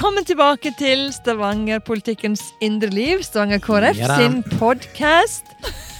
Velkommen 0.00 0.24
tilbake 0.24 0.70
til 0.80 1.10
Stavanger-politikkens 1.12 2.40
indre 2.64 2.88
liv, 2.88 3.18
Stavanger 3.20 3.58
KrF 3.60 3.98
Ja 4.00 4.14
sin 4.16 4.38
podkast. 4.56 5.50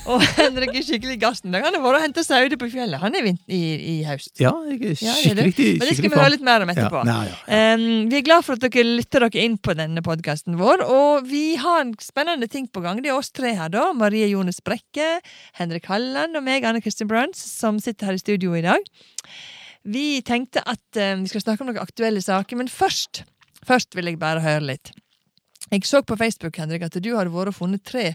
Og 0.09 0.23
Henrik 0.39 0.71
er 0.73 0.87
skikkelig 0.87 1.19
gassen. 1.21 1.53
Han 1.53 1.67
har 1.69 1.82
vært 1.85 1.99
og 1.99 2.05
henta 2.07 2.23
sauer 2.25 2.55
på 2.57 2.71
fjellet. 2.73 2.96
Han 3.03 3.18
er 3.18 3.27
i, 3.29 3.35
i, 3.53 3.59
i 3.91 3.96
høst. 4.07 4.31
Ja, 4.41 4.55
jeg 4.71 4.79
er 4.79 4.95
Ja, 5.05 5.17
skikkelig 5.18 5.53
det? 5.53 5.67
Men 5.82 5.91
det 5.91 5.96
skal 5.99 6.07
vi 6.07 6.17
høre 6.17 6.31
litt 6.32 6.46
mer 6.46 6.64
om 6.64 6.73
etterpå. 6.73 7.03
Ja, 7.05 7.17
ja, 7.29 7.35
ja. 7.45 7.75
Um, 7.77 8.09
vi 8.09 8.17
er 8.17 8.25
glad 8.25 8.46
for 8.46 8.57
at 8.57 8.64
dere 8.64 8.85
lytter 8.89 9.27
dere 9.27 9.43
inn 9.45 9.59
på 9.61 9.75
denne 9.77 10.01
podkasten 10.07 10.57
vår. 10.57 10.80
Og 10.89 11.29
vi 11.29 11.43
har 11.61 11.82
en 11.82 11.91
spennende 12.01 12.48
ting 12.48 12.71
på 12.73 12.80
gang. 12.87 13.03
Det 13.05 13.12
er 13.12 13.19
oss 13.19 13.29
tre 13.37 13.53
her, 13.59 13.68
da. 13.75 13.90
Marie 13.93 14.31
Jones 14.31 14.62
Brekke, 14.64 15.11
Henrik 15.61 15.90
Halland 15.93 16.40
og 16.40 16.46
meg, 16.46 16.64
Anne 16.64 16.81
Kristin 16.81 17.11
Bruns, 17.11 17.43
som 17.61 17.76
sitter 17.85 18.09
her 18.09 18.17
i 18.17 18.23
studio 18.25 18.57
i 18.57 18.64
dag. 18.64 18.96
Vi 19.85 20.23
tenkte 20.25 20.64
at 20.64 21.03
um, 21.04 21.26
vi 21.29 21.35
skal 21.35 21.45
snakke 21.45 21.67
om 21.67 21.68
noen 21.75 21.85
aktuelle 21.85 22.25
saker, 22.25 22.62
men 22.62 22.73
først, 22.73 23.26
først 23.67 23.95
vil 23.99 24.11
jeg 24.13 24.19
bare 24.21 24.41
høre 24.45 24.67
litt. 24.73 24.93
Jeg 25.71 25.85
så 25.87 26.01
på 26.03 26.17
Facebook 26.18 26.57
Henrik, 26.59 26.82
at 26.82 26.96
du 27.03 27.11
hadde 27.17 27.31
vært 27.35 27.53
og 27.53 27.55
funnet 27.61 27.85
tre 27.87 28.11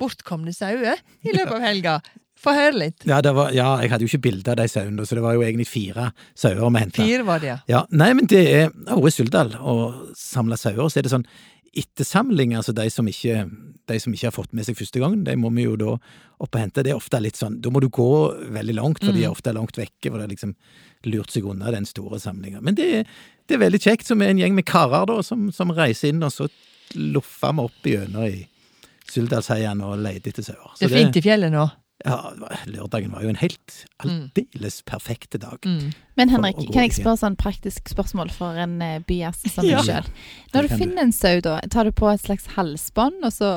bortkomne 0.00 0.52
sauer 0.56 0.98
i 1.22 1.34
løpet 1.36 1.54
av 1.58 1.62
helga. 1.62 1.94
Få 2.42 2.50
høre 2.56 2.74
litt. 2.74 3.04
Ja, 3.06 3.20
det 3.22 3.30
var, 3.36 3.52
ja, 3.54 3.68
jeg 3.84 3.92
hadde 3.92 4.02
jo 4.02 4.10
ikke 4.10 4.24
bilde 4.24 4.50
av 4.50 4.56
de 4.58 4.64
sauene, 4.72 5.04
så 5.06 5.14
det 5.14 5.22
var 5.22 5.36
jo 5.36 5.44
egentlig 5.46 5.68
fire 5.70 6.08
sauer 6.34 6.64
vi 6.74 6.80
henta. 6.82 7.04
Fire 7.04 7.26
var 7.28 7.42
det, 7.44 7.50
ja. 7.52 7.58
Ja, 7.70 7.82
nei, 7.94 8.08
men 8.18 8.26
det 8.26 8.40
er 8.48 8.64
Jeg 8.64 8.88
har 8.88 8.98
vært 8.98 9.12
i 9.12 9.18
Suldal 9.20 9.52
og 9.60 10.08
samla 10.18 10.58
sauer, 10.58 10.88
så 10.90 10.98
er 10.98 11.06
det 11.06 11.12
sånn 11.14 11.28
ettersamling, 11.72 12.56
altså 12.58 12.74
de 12.76 12.88
som 12.92 13.06
ikke 13.08 13.44
de 13.90 13.96
som 13.98 14.12
ikke 14.14 14.28
har 14.28 14.34
fått 14.34 14.52
med 14.54 14.64
seg 14.66 14.76
første 14.78 15.00
gangen, 15.02 15.24
de 15.26 15.34
må 15.36 15.48
vi 15.56 15.64
jo 15.64 15.74
da 15.80 15.94
opp 15.96 16.54
og 16.54 16.58
hente. 16.60 16.84
Det 16.86 16.92
er 16.92 16.98
ofte 16.98 17.18
litt 17.20 17.36
sånn, 17.38 17.56
Da 17.60 17.70
må 17.70 17.80
du 17.82 17.88
gå 17.92 18.04
veldig 18.54 18.74
langt, 18.78 19.00
for 19.02 19.12
de 19.14 19.24
er 19.24 19.30
ofte 19.32 19.52
langt 19.54 19.76
vekke, 19.76 20.06
for 20.10 20.18
det 20.18 20.26
har 20.26 20.30
liksom 20.32 20.52
lurt 21.10 21.30
seg 21.34 21.46
unna 21.50 21.70
den 21.74 21.84
store 21.88 22.20
samlinga. 22.22 22.60
Men 22.62 22.76
det, 22.78 22.86
er- 23.00 23.06
det 23.48 23.56
er 23.56 23.62
veldig 23.64 23.80
kjekt, 23.82 24.06
så 24.08 24.16
vi 24.18 24.26
er 24.26 24.34
en 24.34 24.40
gjeng 24.40 24.56
med 24.56 24.66
karer 24.68 25.06
da, 25.10 25.18
som, 25.26 25.50
som 25.54 25.72
reiser 25.74 26.12
inn, 26.12 26.22
og 26.22 26.32
så 26.34 26.48
loffer 26.94 27.54
vi 27.56 27.66
opp 27.68 27.86
gjennom 27.88 28.26
i 28.28 28.42
Suldalsheiene 29.12 29.84
og 29.84 30.00
leter 30.00 30.32
etter 30.32 30.44
sauer. 30.46 30.74
Det 30.78 30.88
er 30.88 30.94
fint 30.94 31.18
i 31.18 31.24
fjellet 31.24 31.52
nå. 31.52 31.66
Ja, 32.02 32.32
lørdagen 32.66 33.12
var 33.14 33.22
jo 33.22 33.30
en 33.30 33.38
helt 33.38 33.74
aldeles 34.02 34.80
perfekte 34.88 35.38
dag. 35.38 35.62
Mm. 35.62 35.92
Men 36.18 36.32
Henrik, 36.32 36.58
kan 36.72 36.88
jeg 36.88 36.96
spørre 36.96 37.20
sånn 37.20 37.36
praktisk 37.38 37.92
spørsmål 37.92 38.32
for 38.34 38.58
en 38.58 38.74
uh, 38.82 38.96
bygjest 39.06 39.46
som 39.52 39.68
Ja. 39.68 39.78
deg 39.78 39.86
sjøl? 39.86 40.08
Når 40.54 40.66
du 40.66 40.74
finner 40.80 41.04
en 41.04 41.14
sau, 41.14 41.36
da, 41.44 41.60
tar 41.70 41.86
du 41.86 41.92
på 41.94 42.10
et 42.10 42.24
slags 42.24 42.48
halsbånd, 42.56 43.22
og 43.22 43.34
så 43.36 43.52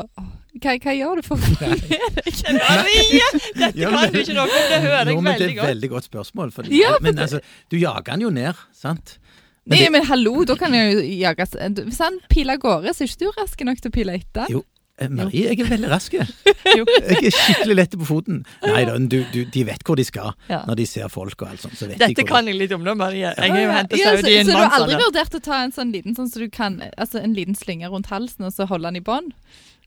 hva, 0.62 0.76
hva 0.78 0.94
gjør 0.96 1.20
du 1.20 1.26
for 1.26 1.36
å 1.36 1.56
med! 1.58 1.82
Dette 2.30 3.90
kan 3.90 4.14
du 4.14 4.20
ikke 4.22 4.36
noe 4.38 4.46
om, 4.46 4.54
det 4.70 4.80
hører 4.86 5.12
jeg 5.12 5.18
veldig 5.18 5.18
godt. 5.18 5.40
det 5.40 5.46
er 5.46 5.52
et 5.56 5.70
veldig 5.74 5.90
godt 5.96 6.08
spørsmål. 6.12 6.54
For, 6.56 6.70
Ja, 6.72 6.96
men 7.04 7.20
altså, 7.20 7.42
du 7.72 7.80
jager 7.82 8.14
den 8.14 8.28
jo 8.28 8.32
ned, 8.36 8.62
sant? 8.78 9.18
Men 9.66 9.78
Nei, 9.80 9.84
det- 9.86 9.92
men 9.92 10.06
hallo, 10.06 10.46
da 10.46 10.56
kan 10.56 10.74
jeg 10.74 10.94
jo 10.94 11.02
jage 11.26 11.46
Hvis 11.88 11.98
han 12.00 12.20
piler 12.30 12.54
av 12.54 12.60
gårde, 12.62 12.94
så 12.94 13.02
er 13.02 13.08
ikke 13.10 13.26
du 13.26 13.32
rask 13.42 13.62
nok 13.66 13.82
til 13.82 13.90
å 13.92 13.94
pile 13.96 14.14
etter? 14.20 14.46
Jo. 14.50 14.64
Eh, 14.98 15.10
Marie, 15.12 15.50
jeg 15.50 15.60
er 15.60 15.68
veldig 15.68 15.90
rask. 15.92 16.14
jeg. 16.16 16.28
Er 16.64 17.32
skikkelig 17.36 17.76
lett 17.76 17.96
på 18.00 18.06
foten. 18.08 18.46
Nei 18.64 18.86
da, 18.88 18.94
du, 18.98 19.18
du, 19.34 19.42
de 19.52 19.64
vet 19.68 19.82
hvor 19.84 19.98
de 20.00 20.06
skal 20.08 20.32
Ja. 20.48 20.62
når 20.70 20.76
de 20.80 20.86
ser 20.88 21.10
folk 21.12 21.42
og 21.42 21.50
alt 21.50 21.66
sånt. 21.66 21.76
Så 21.76 21.90
vet 21.90 21.98
de 22.00 22.06
Dette 22.14 22.24
hvor 22.24 22.38
kan 22.38 22.48
jeg 22.48 22.56
litt 22.62 22.72
om 22.78 22.86
da, 22.86 22.94
Marie. 22.96 23.34
Jeg 23.36 23.52
har 23.52 23.60
jo 23.60 23.74
hentet 23.76 24.00
Ja, 24.00 24.14
så, 24.16 24.22
sauer 24.22 24.32
i 24.32 24.38
en 24.40 24.46
så 24.48 24.52
du 24.54 24.62
har 24.62 24.78
aldri 24.80 25.00
vurdert 25.02 25.36
å 25.36 25.42
ta 25.44 25.60
en 25.66 25.76
sånn 25.76 25.92
liten 25.92 26.16
sånn 26.16 26.32
så 26.32 26.40
du 26.40 26.48
kan 26.50 26.80
Altså 26.96 27.20
en 27.20 27.34
liten 27.36 27.58
slynge 27.60 27.90
rundt 27.92 28.08
halsen, 28.14 28.46
og 28.48 28.54
så 28.56 28.70
holde 28.72 28.88
den 28.88 29.02
i 29.02 29.04
bånd? 29.04 29.34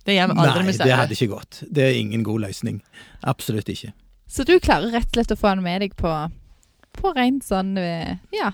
Det 0.05 0.19
gjør 0.19 0.35
vi 0.35 0.39
aldri 0.43 0.61
Nei, 0.61 0.67
med 0.73 0.85
det 0.85 0.99
hadde 1.01 1.17
ikke 1.17 1.31
gått. 1.33 1.63
Det 1.73 1.83
er 1.87 1.97
ingen 2.03 2.23
god 2.27 2.45
løsning. 2.45 2.83
Absolutt 3.25 3.69
ikke. 3.73 3.95
Så 4.29 4.45
du 4.45 4.59
klarer 4.61 4.93
rett 4.93 5.09
og 5.09 5.17
slett 5.17 5.33
å 5.33 5.41
få 5.41 5.55
han 5.55 5.63
med 5.65 5.81
deg 5.87 5.97
på 5.97 6.13
På 6.99 7.15
rent 7.17 7.45
sånn 7.49 7.79
eh, 7.81 8.19
Ja, 8.35 8.53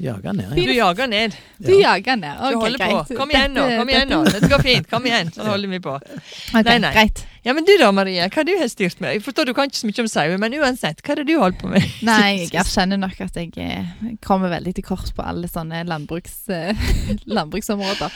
Jager 0.00 0.32
ned, 0.32 0.54
Du 0.56 0.72
jager 0.72 1.06
ned. 1.06 1.34
du 1.60 1.72
jager 1.80 2.16
ned. 2.16 2.20
ned. 2.40 2.52
Du 2.52 2.58
holder 2.60 2.78
greit. 2.78 3.08
på. 3.08 3.16
Kom 3.18 3.30
igjen 3.34 3.52
nå. 3.54 3.64
Kom 3.78 3.88
igjen 3.92 4.08
nå. 4.08 4.24
dette- 4.24 4.48
går 4.48 4.62
fint. 4.64 4.88
Kom 4.90 5.04
igjen. 5.06 5.28
Sånn 5.34 5.46
holder 5.52 5.68
vi 5.68 5.78
på. 5.84 5.96
Okay, 6.00 6.62
Nei, 6.64 6.78
nei. 6.78 6.92
Greit. 6.94 7.26
Ja, 7.44 7.54
Men 7.56 7.64
du 7.64 7.72
da, 7.80 7.90
Marie. 7.92 8.20
Hva 8.28 8.34
har 8.42 8.44
du 8.44 8.52
har 8.58 8.68
styrt 8.68 9.00
med? 9.00 9.14
Jeg 9.14 9.22
forstår 9.24 9.46
du 9.46 9.54
kan 9.56 9.68
ikke 9.70 9.78
så 9.80 9.86
mye 9.88 10.00
om 10.04 10.08
sauer, 10.12 10.38
men 10.38 10.52
uansett, 10.60 11.00
hva 11.02 11.12
er 11.14 11.22
det 11.22 11.26
du 11.30 11.38
holder 11.40 11.58
på 11.60 11.68
med? 11.72 11.84
Nei, 12.04 12.44
jeg 12.44 12.50
erkjenner 12.60 12.98
nok 13.00 13.20
at 13.24 13.36
jeg 13.40 13.52
eh, 13.56 13.86
kommer 14.24 14.50
veldig 14.52 14.74
til 14.76 14.84
kort 14.84 15.08
på 15.16 15.24
alle 15.24 15.48
sånne 15.48 15.84
landbruks, 15.88 16.42
landbruksområder 17.36 17.40
landbruksområder. 17.40 18.10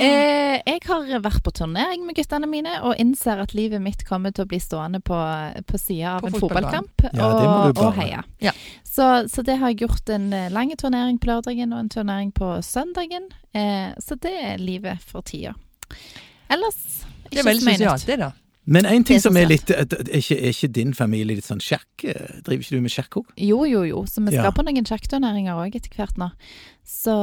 Eh, 0.00 0.56
jeg 0.66 0.80
har 0.86 1.20
vært 1.24 1.42
på 1.44 1.52
turnering 1.52 2.04
med 2.06 2.16
guttene 2.16 2.48
mine 2.50 2.72
og 2.82 2.96
innser 3.02 3.40
at 3.42 3.54
livet 3.54 3.82
mitt 3.84 4.04
kommer 4.08 4.32
til 4.34 4.44
å 4.46 4.48
bli 4.50 4.58
stående 4.62 5.00
på, 5.04 5.18
på 5.68 5.78
sida 5.80 6.16
av 6.16 6.24
På 6.24 6.30
en 6.32 6.38
fotballkamp 6.40 7.04
Ja, 7.12 7.28
og, 7.68 7.78
og 7.78 7.94
heie. 8.00 8.22
Ja. 8.40 8.52
Så, 8.84 9.28
så 9.30 9.44
det 9.46 9.58
har 9.60 9.70
jeg 9.72 9.84
gjort 9.86 10.08
en 10.10 10.32
eh, 10.32 10.48
lang 10.50 10.72
turnering 10.76 11.18
på 11.22 11.30
lørdagen 11.30 11.72
og 11.76 11.84
en 11.84 11.92
turnering 11.92 12.32
på 12.34 12.56
søndagen. 12.66 13.28
Eh, 13.54 13.92
så 14.02 14.16
det 14.20 14.32
er 14.52 14.58
livet 14.62 14.98
for 15.06 15.22
tida. 15.22 15.54
Ellers 16.50 16.80
Det 17.30 17.38
er 17.38 17.42
ikke 17.42 17.48
veldig 17.50 17.62
så 17.62 17.68
mye 17.68 17.78
nytt. 17.78 17.84
sosialt, 17.86 18.06
det, 18.06 18.18
da. 18.24 18.30
Men 18.70 18.86
en 18.86 19.04
ting 19.08 19.16
er 19.16 19.22
som 19.24 19.36
er 19.40 19.48
litt 19.48 19.70
Er 19.72 19.86
ikke, 20.14 20.36
er 20.36 20.52
ikke 20.52 20.68
din 20.76 20.92
familie 20.94 21.34
litt 21.38 21.46
sånn 21.48 21.62
sjakk? 21.64 22.04
Driver 22.44 22.60
ikke 22.60 22.76
du 22.76 22.84
med 22.84 22.92
sjakk 22.92 23.16
òg? 23.22 23.30
Jo, 23.40 23.62
jo, 23.66 23.80
jo. 23.88 24.02
Så 24.06 24.20
vi 24.22 24.34
skal 24.34 24.50
Ja. 24.50 24.52
på 24.54 24.62
noen 24.66 24.86
sjakkturneringer 24.86 25.56
òg 25.58 25.74
etter 25.78 25.94
hvert 25.96 26.18
nå. 26.20 26.28
Så, 26.86 27.14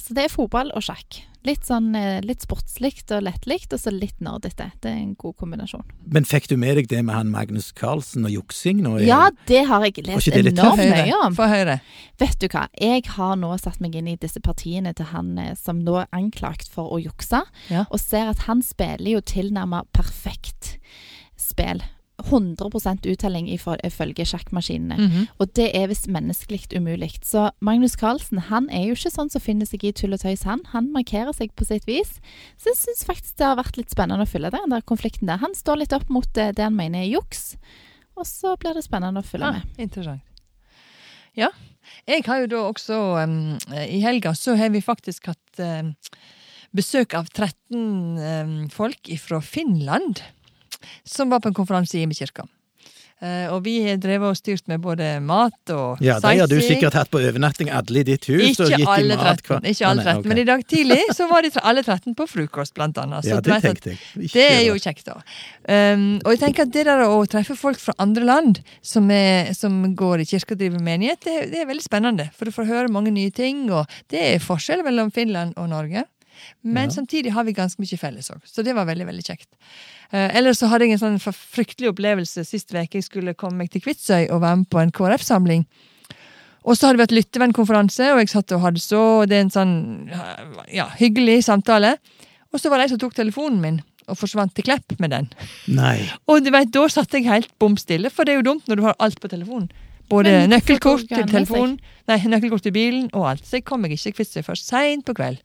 så 0.00 0.14
det 0.16 0.24
er 0.28 0.32
fotball 0.32 0.70
og 0.76 0.84
sjakk. 0.86 1.18
Litt 1.46 1.68
sånn 1.68 1.92
eh, 1.94 2.18
litt 2.26 2.42
sportslikt 2.42 3.12
og 3.14 3.22
lettlikt, 3.22 3.70
og 3.76 3.78
så 3.80 3.92
litt 3.94 4.18
nerdete. 4.24 4.68
Det 4.82 4.90
er 4.90 4.96
en 4.98 5.12
god 5.20 5.36
kombinasjon. 5.38 5.84
Men 6.10 6.26
fikk 6.26 6.48
du 6.50 6.56
med 6.58 6.80
deg 6.80 6.88
det 6.90 7.02
med 7.06 7.14
han 7.14 7.30
Magnus 7.30 7.68
Carlsen 7.76 8.26
og 8.26 8.34
juksing 8.34 8.82
nå? 8.82 8.96
Ja, 9.06 9.28
det 9.46 9.62
har 9.70 9.86
jeg 9.86 10.02
lest 10.08 10.28
enormt 10.34 10.82
mye 10.82 11.20
om. 11.22 11.36
Få 11.38 11.46
høre. 11.50 11.78
Vet 12.18 12.38
du 12.42 12.48
hva, 12.50 12.66
jeg 12.80 13.06
har 13.14 13.36
nå 13.38 13.52
satt 13.62 13.78
meg 13.84 13.94
inn 14.00 14.10
i 14.10 14.16
disse 14.20 14.42
partiene 14.42 14.92
til 14.98 15.10
han 15.12 15.36
eh, 15.38 15.52
som 15.60 15.80
nå 15.86 16.00
er 16.02 16.10
anklagt 16.16 16.68
for 16.72 16.90
å 16.96 17.00
jukse, 17.02 17.44
Ja. 17.70 17.86
og 17.90 18.00
ser 18.02 18.32
at 18.34 18.46
han 18.50 18.62
spiller 18.66 19.16
jo 19.16 19.20
tilnærmet 19.22 19.86
perfekt 19.94 20.76
spill. 21.38 21.82
100 22.24 23.06
uttelling 23.12 23.48
ifølge 23.52 24.24
sjakkmaskinene. 24.24 24.96
Mhm. 24.96 25.26
Og 25.38 25.52
det 25.54 25.66
er 25.76 25.86
visst 25.90 26.08
menneskelig 26.08 26.66
umulig. 26.76 27.10
Så 27.22 27.50
Magnus 27.60 27.96
Carlsen 27.96 28.38
han 28.48 28.68
er 28.70 28.86
jo 28.88 28.94
ikke 28.96 29.12
sånn 29.12 29.30
som 29.30 29.40
finner 29.44 29.66
seg 29.68 29.84
i 29.84 29.92
tull 29.92 30.14
og 30.16 30.20
tøys, 30.22 30.44
han. 30.48 30.62
Han 30.72 30.90
markerer 30.94 31.32
seg 31.36 31.52
på 31.56 31.66
sitt 31.68 31.84
vis. 31.86 32.16
Så 32.56 32.72
jeg 32.72 32.80
syns 32.80 33.04
faktisk 33.04 33.36
det 33.36 33.46
har 33.50 33.56
vært 33.60 33.76
litt 33.76 33.90
spennende 33.92 34.24
å 34.24 34.30
følge 34.30 34.50
den 34.56 34.70
der 34.72 34.80
konflikten 34.88 35.28
der. 35.28 35.42
Han 35.44 35.54
står 35.54 35.82
litt 35.84 35.92
opp 35.92 36.08
mot 36.08 36.36
eh, 36.40 36.52
det 36.56 36.64
han 36.64 36.76
mener 36.76 37.04
er 37.04 37.12
juks, 37.12 37.56
og 38.16 38.24
så 38.24 38.56
blir 38.56 38.72
det 38.74 38.84
spennende 38.86 39.20
å 39.20 39.26
følge 39.26 39.46
Ah, 39.46 39.52
med. 39.60 39.62
interessant. 39.78 40.22
Ja. 41.36 41.50
Jeg 42.08 42.24
har 42.26 42.40
jo 42.40 42.46
da 42.48 42.60
også 42.70 42.96
um, 43.22 43.58
I 43.76 44.00
helga 44.00 44.32
så 44.34 44.56
har 44.56 44.70
vi 44.72 44.80
faktisk 44.80 45.28
hatt 45.28 45.60
um, 45.60 45.92
besøk 46.74 47.12
av 47.14 47.28
13 47.28 48.18
um, 48.18 48.68
folk 48.72 49.10
fra 49.22 49.38
Finland 49.44 50.22
som 51.04 51.32
var 51.32 51.42
på 51.44 51.52
en 51.52 51.58
konferanse 51.58 51.98
i 51.98 52.04
Imekirka. 52.06 52.46
Uh, 53.16 53.48
og 53.48 53.62
vi 53.64 53.78
har 53.80 53.96
drevet 53.96 54.28
og 54.28 54.36
styrt 54.36 54.66
med 54.68 54.82
både 54.84 55.06
mat 55.24 55.70
og 55.72 56.02
Ja, 56.04 56.18
de 56.20 56.34
har 56.36 56.50
du 56.50 56.58
sikkert 56.60 56.92
hatt 56.98 57.08
på 57.08 57.16
overnatting 57.24 57.70
alle 57.72 58.02
i 58.02 58.04
ditt 58.04 58.26
hus. 58.28 58.58
Ikke 58.58 58.76
alle 58.92 59.16
mat 59.16 59.40
13, 59.40 59.64
ikke 59.70 59.86
alle 59.88 60.02
Ah, 60.04 60.10
nei, 60.10 60.14
okay. 60.18 60.28
men 60.28 60.40
i 60.42 60.44
dag 60.44 60.64
tidlig 60.68 60.98
så 61.16 61.24
var 61.30 61.46
de 61.46 61.50
alle 61.62 61.80
13 61.80 62.12
på 62.12 62.26
frokost, 62.28 62.74
blant 62.76 63.00
annet. 63.00 63.24
Så 63.24 63.30
Ja, 63.32 63.38
det 63.40 63.56
tenkte 63.64 63.94
jeg. 63.94 64.00
Ikke 64.20 64.36
det 64.36 64.44
er 64.50 64.60
jo 64.66 64.74
kjekt, 64.76 65.08
da. 65.08 65.16
Um, 65.64 66.04
og 66.26 66.34
jeg 66.34 66.42
tenker 66.42 66.68
at 66.68 66.74
det 66.74 66.84
der 66.90 67.06
å 67.06 67.16
treffe 67.24 67.56
folk 67.56 67.80
fra 67.80 67.96
andre 68.04 68.28
land 68.28 68.60
som, 68.84 69.08
er, 69.08 69.48
som 69.56 69.78
går 69.96 70.20
i 70.20 70.28
kirke 70.28 70.52
og 70.52 70.60
driver 70.60 70.84
menighet, 70.84 71.24
det, 71.24 71.38
det 71.54 71.62
er 71.64 71.70
veldig 71.72 71.86
spennende. 71.88 72.28
For 72.36 72.44
du 72.44 72.52
får 72.52 72.68
høre 72.68 72.92
mange 72.92 73.14
nye 73.16 73.32
ting, 73.32 73.64
og 73.72 73.88
det 74.12 74.26
er 74.34 74.44
forskjell 74.44 74.84
mellom 74.84 75.08
Finland 75.08 75.56
og 75.56 75.72
Norge. 75.72 76.04
Men 76.62 76.90
Ja. 76.90 76.94
samtidig 77.00 77.32
har 77.32 77.44
vi 77.44 77.52
ganske 77.52 77.80
mye 77.80 77.98
felles 77.98 78.30
òg, 78.30 78.40
så 78.44 78.64
det 78.64 78.74
var 78.74 78.86
veldig 78.86 79.06
veldig 79.06 79.24
kjekt. 79.24 79.48
Uh, 80.12 80.30
ellers 80.36 80.58
så 80.58 80.68
hadde 80.68 80.86
jeg 80.86 80.92
en 80.92 81.18
sånn 81.18 81.34
fryktelig 81.34 81.90
opplevelse 81.90 82.44
sist 82.44 82.70
uke. 82.74 82.98
Jeg 83.00 83.04
skulle 83.04 83.34
komme 83.34 83.58
meg 83.58 83.70
til 83.70 83.80
Kvitsøy 83.80 84.30
og 84.30 84.40
være 84.40 84.56
med 84.56 84.70
på 84.70 84.80
en 84.82 84.92
KrF-samling. 84.92 85.66
Og 86.66 86.76
så 86.76 86.88
hadde 86.88 86.98
vi 86.98 87.06
hatt 87.06 87.14
lyttevennkonferanse, 87.14 88.12
og 88.12 88.18
jeg 88.18 88.28
satt 88.28 88.52
og 88.52 88.60
hadde 88.60 88.82
så 88.82 89.22
og 89.22 89.28
Det 89.28 89.36
er 89.36 89.44
en 89.46 89.50
sånn 89.54 89.74
ja, 90.72 90.88
hyggelig 90.98 91.44
samtale. 91.46 91.96
Og 92.52 92.60
så 92.60 92.70
var 92.70 92.78
det 92.78 92.88
ei 92.88 92.94
som 92.94 92.98
tok 92.98 93.14
telefonen 93.14 93.60
min 93.62 93.82
og 94.06 94.18
forsvant 94.20 94.54
til 94.54 94.66
Klepp 94.68 94.94
med 95.02 95.10
den. 95.10 95.26
Nei. 95.66 95.98
Og 96.30 96.44
du 96.44 96.52
vet, 96.54 96.70
da 96.70 96.84
satt 96.86 97.14
jeg 97.16 97.26
helt 97.26 97.50
bom 97.58 97.74
stille, 97.80 98.06
for 98.06 98.22
det 98.22 98.36
er 98.36 98.38
jo 98.38 98.46
dumt 98.52 98.68
når 98.70 98.78
du 98.78 98.84
har 98.86 98.94
alt 99.02 99.18
på 99.18 99.30
telefonen. 99.32 99.66
Både 100.06 100.30
Men 100.30 100.52
nøkkelkort 100.54 101.08
til 101.10 101.26
telefonen, 101.26 101.80
nei, 102.06 102.20
nøkkelkort 102.30 102.62
til 102.62 102.74
bilen 102.76 103.08
og 103.10 103.32
alt. 103.32 103.42
Så 103.42 103.58
jeg 103.58 103.64
kom 103.66 103.82
meg 103.82 103.96
ikke 103.96 104.04
til 104.04 104.14
Kvitsøy 104.20 104.44
først 104.46 104.70
seint 104.70 105.02
på 105.08 105.16
kveld. 105.18 105.40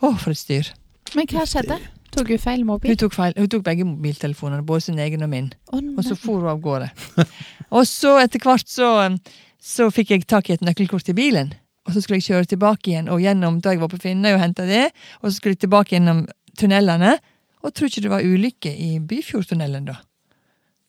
Å, 0.00 0.12
for 0.16 0.32
et 0.32 0.40
styr. 0.40 0.70
Men 1.14 1.28
hva 1.30 1.46
skjedde? 1.48 1.76
Tok 2.10 2.32
hun 2.32 2.40
feil 2.42 2.62
Hun 2.64 2.70
mobil? 2.72 2.96
tok, 2.98 3.14
feil, 3.14 3.34
hun 3.36 3.48
tok 3.52 3.62
begge 3.66 3.86
mobiltelefonene, 3.86 4.64
både 4.66 4.88
sin 4.88 4.98
egen 4.98 5.22
og 5.22 5.30
min. 5.30 5.50
Oh, 5.72 5.82
Og 5.96 6.04
så 6.06 6.16
for 6.18 6.40
hun 6.42 6.50
av 6.50 6.60
gårde. 6.64 6.90
og 7.76 7.86
så 7.86 8.16
etter 8.22 8.42
hvert 8.42 8.66
så, 8.70 8.88
um, 9.06 9.18
så 9.62 9.90
fikk 9.94 10.10
jeg 10.14 10.26
tak 10.26 10.50
i 10.50 10.56
et 10.56 10.64
nøkkelkort 10.64 11.06
til 11.06 11.14
bilen. 11.18 11.52
Og 11.86 11.94
så 11.94 12.02
skulle 12.02 12.18
jeg 12.20 12.28
kjøre 12.30 12.50
tilbake 12.50 12.90
igjen, 12.92 13.08
og 13.12 13.22
gjennom 13.22 13.60
da 13.62 13.74
jeg 13.74 13.80
var 13.82 13.90
på 13.92 14.00
Finnøy 14.02 14.34
og 14.34 14.42
henta 14.42 14.66
det, 14.68 14.88
og 15.20 15.30
så 15.30 15.36
skulle 15.36 15.54
jeg 15.56 15.64
tilbake 15.66 15.94
gjennom 15.96 16.24
tunnelene. 16.58 17.16
Og 17.60 17.74
tror 17.74 17.90
ikke 17.90 18.04
det 18.04 18.12
var 18.12 18.24
ulykke 18.24 18.72
i 18.72 18.90
Byfjordtunnelen 19.04 19.88
da. 19.90 19.98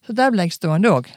Så 0.07 0.15
der 0.17 0.31
ble 0.33 0.47
jeg 0.47 0.55
stående 0.55 0.91
òg. 0.91 1.09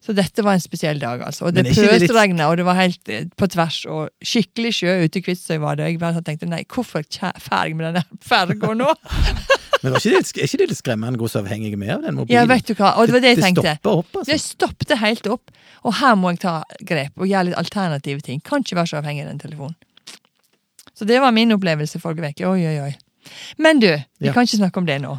Så 0.00 0.14
dette 0.16 0.40
var 0.42 0.56
en 0.56 0.62
spesiell 0.64 0.98
dag, 1.02 1.20
altså. 1.26 1.44
Og 1.50 1.54
det 1.54 1.66
pøsregna, 1.68 2.46
litt- 2.46 2.50
og 2.50 2.56
det 2.56 2.64
var 2.64 2.78
helt 2.78 3.08
eh, 3.12 3.26
på 3.36 3.46
tvers, 3.52 3.82
og 3.92 4.08
skikkelig 4.24 4.70
sjø 4.78 4.94
ute 5.04 5.20
i 5.20 5.22
Kvitsøy 5.26 5.58
var 5.60 5.76
det. 5.76 5.84
Og 5.84 5.92
jeg 5.92 6.00
bare 6.00 6.22
tenkte 6.24 6.48
nei, 6.48 6.62
hvorfor 6.72 7.04
ferdig 7.44 7.76
med 7.76 7.90
denne 7.90 8.04
ferga 8.30 8.72
nå? 8.74 8.94
Men 9.82 9.94
var 9.94 10.00
ikke 10.02 10.10
det, 10.12 10.24
er 10.36 10.44
ikke 10.48 10.58
det 10.60 10.68
litt 10.72 10.78
skremmende 10.80 11.16
hvor 11.20 11.30
så 11.32 11.40
avhengig 11.40 11.70
vi 11.76 11.86
er 11.88 11.94
av 11.98 12.02
den 12.04 12.16
mobilen? 12.18 12.36
Ja, 12.36 12.42
vet 12.48 12.66
du 12.68 12.74
hva, 12.76 12.94
og 13.00 13.06
det 13.08 13.14
var 13.16 13.22
det 13.24 13.30
jeg 13.34 13.42
tenkte. 13.44 13.62
Det 13.64 13.76
stopper 13.78 14.00
opp, 14.02 14.16
altså. 14.20 14.32
Det 14.32 14.40
stoppet 14.42 14.96
helt 15.00 15.28
opp, 15.36 15.52
og 15.88 15.94
her 16.00 16.16
må 16.20 16.32
jeg 16.34 16.42
ta 16.42 16.56
grep 16.90 17.16
og 17.16 17.30
gjøre 17.30 17.46
litt 17.48 17.56
alternative 17.60 18.24
ting. 18.26 18.42
Kan 18.44 18.60
ikke 18.64 18.76
være 18.80 18.90
så 18.92 18.98
avhengig 19.00 19.24
av 19.24 19.30
den 19.32 19.40
telefonen. 19.40 19.76
Så 20.96 21.06
det 21.08 21.20
var 21.24 21.32
min 21.32 21.52
opplevelse 21.56 22.00
forrige 22.02 22.28
uke. 22.34 22.48
Oi, 22.50 22.60
oi, 22.68 22.76
oi. 22.90 22.92
Men 23.60 23.80
du, 23.80 23.88
vi 24.20 24.28
Ja. 24.28 24.34
kan 24.36 24.44
ikke 24.48 24.60
snakke 24.60 24.80
om 24.82 24.88
det 24.88 24.98
nå. 25.00 25.14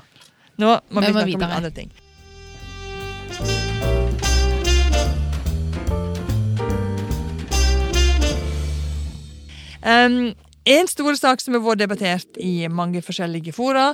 Nå 0.61 0.75
må 0.93 1.01
vi, 1.01 1.09
Vi 1.09 1.33
snakke 1.33 1.45
om 1.45 1.57
andre 1.57 1.71
ting. 1.73 1.89
Um, 9.81 10.33
en 10.65 10.87
stor 10.87 11.17
sak 11.17 11.41
som 11.41 11.57
har 11.57 11.63
vært 11.65 11.81
debattert 11.81 12.37
i 12.41 12.67
mange 12.69 13.01
forskjellige 13.05 13.53
fora, 13.55 13.91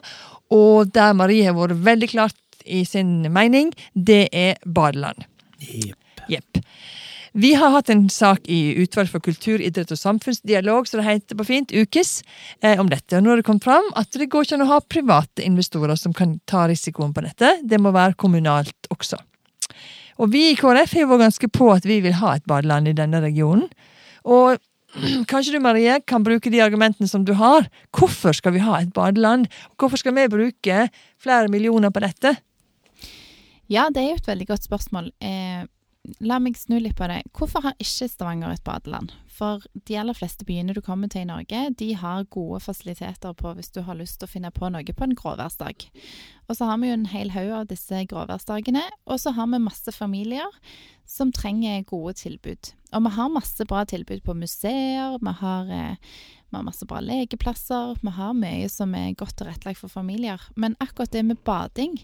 og 0.52 0.92
der 0.96 1.16
Marie 1.16 1.48
har 1.48 1.56
vært 1.56 1.80
veldig 1.86 2.10
klart 2.12 2.64
i 2.68 2.84
sin 2.86 3.22
mening, 3.32 3.72
det 3.94 4.28
er 4.36 4.58
badeland. 4.66 5.24
Jepp. 5.60 6.26
Yep. 6.28 6.64
Vi 7.38 7.52
har 7.54 7.70
hatt 7.70 7.92
en 7.94 8.08
sak 8.10 8.48
i 8.50 8.74
Utvalg 8.82 9.12
for 9.12 9.22
kultur, 9.22 9.62
idrett 9.62 9.92
og 9.94 10.00
samfunnsdialog, 10.00 10.88
som 10.90 11.02
det 11.02 11.06
heter 11.06 11.38
på 11.38 11.46
fint, 11.46 11.72
ukes, 11.72 12.24
eh, 12.66 12.80
om 12.82 12.90
dette. 12.90 13.14
Og 13.16 13.24
nå 13.24 13.30
har 13.30 13.38
det 13.38 13.46
kommet 13.46 13.68
fram 13.68 13.92
at 13.96 14.10
det 14.12 14.30
går 14.34 14.48
ikke 14.48 14.58
an 14.58 14.66
å 14.66 14.72
ha 14.72 14.80
private 14.82 15.46
investorer 15.46 15.96
som 16.00 16.16
kan 16.18 16.40
ta 16.50 16.66
risikoen 16.68 17.14
på 17.14 17.22
dette. 17.22 17.60
Det 17.62 17.80
må 17.80 17.94
være 17.94 18.18
kommunalt 18.18 18.90
også. 18.90 19.20
Og 20.18 20.32
vi 20.34 20.48
i 20.50 20.56
KrF 20.58 20.96
har 20.98 21.12
vært 21.12 21.28
ganske 21.28 21.52
på 21.54 21.70
at 21.76 21.86
vi 21.86 22.00
vil 22.02 22.18
ha 22.18 22.34
et 22.36 22.48
badeland 22.50 22.90
i 22.90 22.98
denne 22.98 23.22
regionen. 23.22 23.70
Og 24.26 24.58
kanskje 25.32 25.56
du, 25.56 25.62
Marie, 25.64 26.00
kan 26.08 26.26
bruke 26.26 26.52
de 26.54 26.62
argumentene 26.64 27.10
som 27.10 27.26
du 27.28 27.34
har. 27.38 27.68
Hvorfor 27.96 28.36
skal 28.38 28.56
vi 28.56 28.64
ha 28.66 28.82
et 28.82 28.94
badeland? 28.96 29.48
Hvorfor 29.78 30.02
skal 30.02 30.16
vi 30.18 30.28
bruke 30.32 30.84
flere 31.22 31.52
millioner 31.54 31.94
på 31.94 32.04
dette? 32.04 32.36
Ja, 33.68 33.90
det 33.92 34.04
er 34.04 34.14
jo 34.14 34.22
et 34.22 34.30
veldig 34.30 34.48
godt 34.48 34.68
spørsmål. 34.68 35.12
Eh, 35.20 35.66
la 36.24 36.40
meg 36.40 36.58
snu 36.58 36.78
litt 36.80 36.98
på 36.98 37.08
det. 37.12 37.22
Hvorfor 37.36 37.66
har 37.66 37.76
ikke 37.82 38.08
Stavanger 38.10 38.54
et 38.56 38.64
badeland? 38.68 39.14
For 39.38 39.62
de 39.86 39.98
aller 40.00 40.18
fleste 40.18 40.48
byene 40.48 40.74
du 40.74 40.82
kommer 40.82 41.12
til 41.12 41.26
i 41.26 41.30
Norge, 41.30 41.68
de 41.78 41.92
har 42.00 42.26
gode 42.34 42.62
fasiliteter 42.64 43.36
på 43.38 43.54
hvis 43.58 43.70
du 43.76 43.84
har 43.86 44.00
lyst 44.00 44.20
til 44.20 44.30
å 44.30 44.32
finne 44.32 44.52
på 44.54 44.72
noe 44.74 44.96
på 44.98 45.06
en 45.06 45.18
gråværsdag. 45.18 45.90
Og 46.48 46.58
så 46.58 46.70
har 46.70 46.80
vi 46.82 46.90
jo 46.90 46.98
en 46.98 47.10
hel 47.12 47.34
haug 47.36 47.52
av 47.60 47.68
disse 47.70 48.02
gråværsdagene, 48.10 48.86
og 49.06 49.22
så 49.22 49.36
har 49.38 49.52
vi 49.52 49.62
masse 49.62 49.94
familier 49.94 50.58
som 51.08 51.32
trenger 51.32 51.86
gode 51.88 52.18
tilbud. 52.24 52.74
Og 52.96 53.04
vi 53.06 53.14
har 53.18 53.32
masse 53.32 53.68
bra 53.68 53.84
tilbud 53.88 54.24
på 54.26 54.36
museer, 54.36 55.20
vi 55.22 55.34
har, 55.42 55.70
eh, 55.70 55.96
vi 56.50 56.56
har 56.56 56.64
masse 56.64 56.86
bra 56.88 57.00
lekeplasser, 57.04 57.98
vi 58.02 58.12
har 58.16 58.34
mye 58.34 58.70
som 58.72 58.94
er 58.96 59.14
godt 59.20 59.36
tilrettelagt 59.42 59.82
for 59.82 59.92
familier. 59.92 60.40
Men 60.56 60.76
akkurat 60.80 61.12
det 61.12 61.26
med 61.28 61.42
bading, 61.44 61.98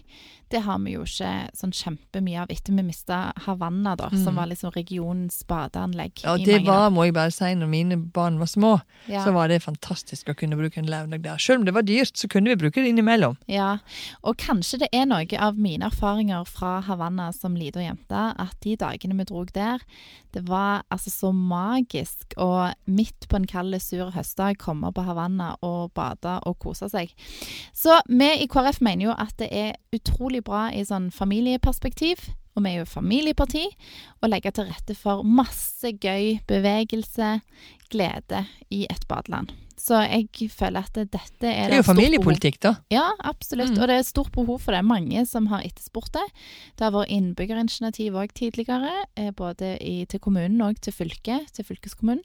det 0.52 0.60
har 0.66 0.78
vi 0.84 0.92
jo 0.94 1.02
ikke 1.06 1.30
sånn 1.56 1.72
kjempemye 1.74 2.42
av 2.44 2.50
etter 2.52 2.76
vi 2.76 2.84
mista 2.86 3.32
Havanna, 3.46 3.96
da, 3.96 4.10
som 4.10 4.34
Mm. 4.34 4.36
var 4.36 4.46
liksom 4.46 4.70
regionens 4.74 5.42
badeanlegg. 5.48 6.20
Ja, 6.24 6.36
det 6.36 6.60
var, 6.66 6.88
år. 6.88 6.92
må 6.92 7.04
jeg 7.06 7.14
bare 7.14 7.30
si, 7.32 7.44
når 7.54 7.68
mine 7.68 7.96
barn 7.96 8.38
var 8.38 8.46
små, 8.46 8.80
ja. 9.08 9.24
så 9.24 9.32
var 9.32 9.48
det 9.48 9.62
fantastisk 9.64 10.28
å 10.28 10.36
kunne 10.36 10.56
bruke 10.56 10.78
en 10.78 10.86
lørdag 10.86 11.22
der. 11.22 11.38
Selv 11.38 11.60
om 11.60 11.64
det 11.64 11.74
var 11.74 11.82
dyrt, 11.82 12.14
så 12.16 12.28
kunne 12.28 12.50
vi 12.52 12.56
bruke 12.56 12.82
det 12.82 12.88
innimellom. 12.92 13.36
Ja, 13.48 13.78
og 14.22 14.36
kanskje 14.36 14.78
det 14.84 14.88
er 14.92 15.06
noe 15.06 15.26
av 15.38 15.56
mine 15.58 15.86
erfaringer 15.88 16.44
fra 16.46 16.80
Havanna 16.82 17.32
som 17.32 17.56
lita 17.56 17.80
jente, 17.80 18.34
at 18.38 18.54
de 18.60 18.76
dagene 18.76 19.16
vi 19.16 19.24
drog 19.24 19.52
der, 19.52 19.80
det 20.32 20.46
var 20.48 20.82
altså 20.90 21.10
så 21.10 21.32
magisk 21.32 22.34
og 22.36 22.74
midt 22.86 23.28
på 23.30 23.36
en 23.36 23.46
kald, 23.46 23.74
sur 23.82 24.10
høstdag 24.34 24.58
komme 24.58 24.92
på 24.92 25.04
Havanna 25.04 25.56
og 25.62 25.92
bade 25.94 26.40
og 26.46 26.58
kose 26.58 26.88
seg. 26.88 27.12
Så 27.74 28.00
vi 28.08 28.42
i 28.42 28.48
KrF 28.48 28.80
mener 28.80 29.10
jo 29.10 29.14
at 29.16 29.34
det 29.38 29.50
er 29.50 29.76
utrolig 29.92 30.44
bra 30.44 30.70
i 30.72 30.84
sånn 30.84 31.10
familieperspektiv. 31.10 32.34
Og 32.54 32.62
vi 32.62 32.70
er 32.70 32.84
jo 32.84 32.86
familieparti, 32.86 33.64
å 34.22 34.28
legge 34.30 34.52
til 34.54 34.68
rette 34.68 34.94
for 34.94 35.24
masse 35.26 35.90
gøy 35.98 36.38
bevegelse, 36.46 37.40
glede 37.90 38.44
i 38.70 38.84
et 38.86 39.08
badeland. 39.10 39.50
Så 39.74 39.98
jeg 40.06 40.52
føler 40.54 40.86
at 40.86 40.94
dette 40.94 41.48
er 41.50 41.66
Det 41.66 41.74
er 41.74 41.80
jo 41.82 41.88
familiepolitikk, 41.88 42.60
da. 42.62 42.76
Ja, 42.94 43.08
absolutt. 43.26 43.74
Mm. 43.74 43.80
Og 43.82 43.90
det 43.90 43.96
er 43.98 44.06
stort 44.06 44.30
behov 44.32 44.62
for 44.62 44.70
det. 44.70 44.84
Mange 44.86 45.26
som 45.26 45.48
har 45.50 45.66
etterspurt 45.66 46.12
det. 46.14 46.22
Det 46.78 46.86
har 46.86 46.94
vært 46.94 47.10
innbyggerinitiativ 47.10 48.14
òg 48.22 48.30
tidligere, 48.38 49.02
eh, 49.18 49.32
både 49.34 49.74
i, 49.82 50.04
til 50.06 50.22
kommunen 50.22 50.62
og 50.62 50.78
til 50.78 50.94
fylket, 50.94 51.50
til 51.58 51.66
fylkeskommunen. 51.66 52.22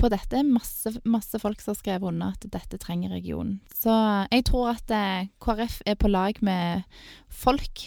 På 0.00 0.08
dette 0.08 0.40
masse, 0.46 0.94
masse 1.04 1.38
folk 1.42 1.60
som 1.60 1.74
har 1.74 1.78
skrevet 1.80 2.08
under 2.08 2.32
at 2.32 2.46
dette 2.52 2.78
trenger 2.80 3.12
regionen. 3.12 3.58
Så 3.76 3.92
jeg 4.32 4.46
tror 4.48 4.70
at 4.72 4.94
eh, 4.96 5.28
KrF 5.44 5.80
er 5.86 5.98
på 6.00 6.08
lag 6.08 6.40
med 6.46 6.86
folk, 7.28 7.84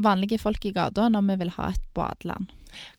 vanlige 0.00 0.40
folk 0.40 0.64
i 0.64 0.72
gata, 0.76 1.10
når 1.12 1.26
vi 1.28 1.36
vil 1.42 1.52
ha 1.58 1.68
et 1.74 1.84
badeland. 1.96 2.48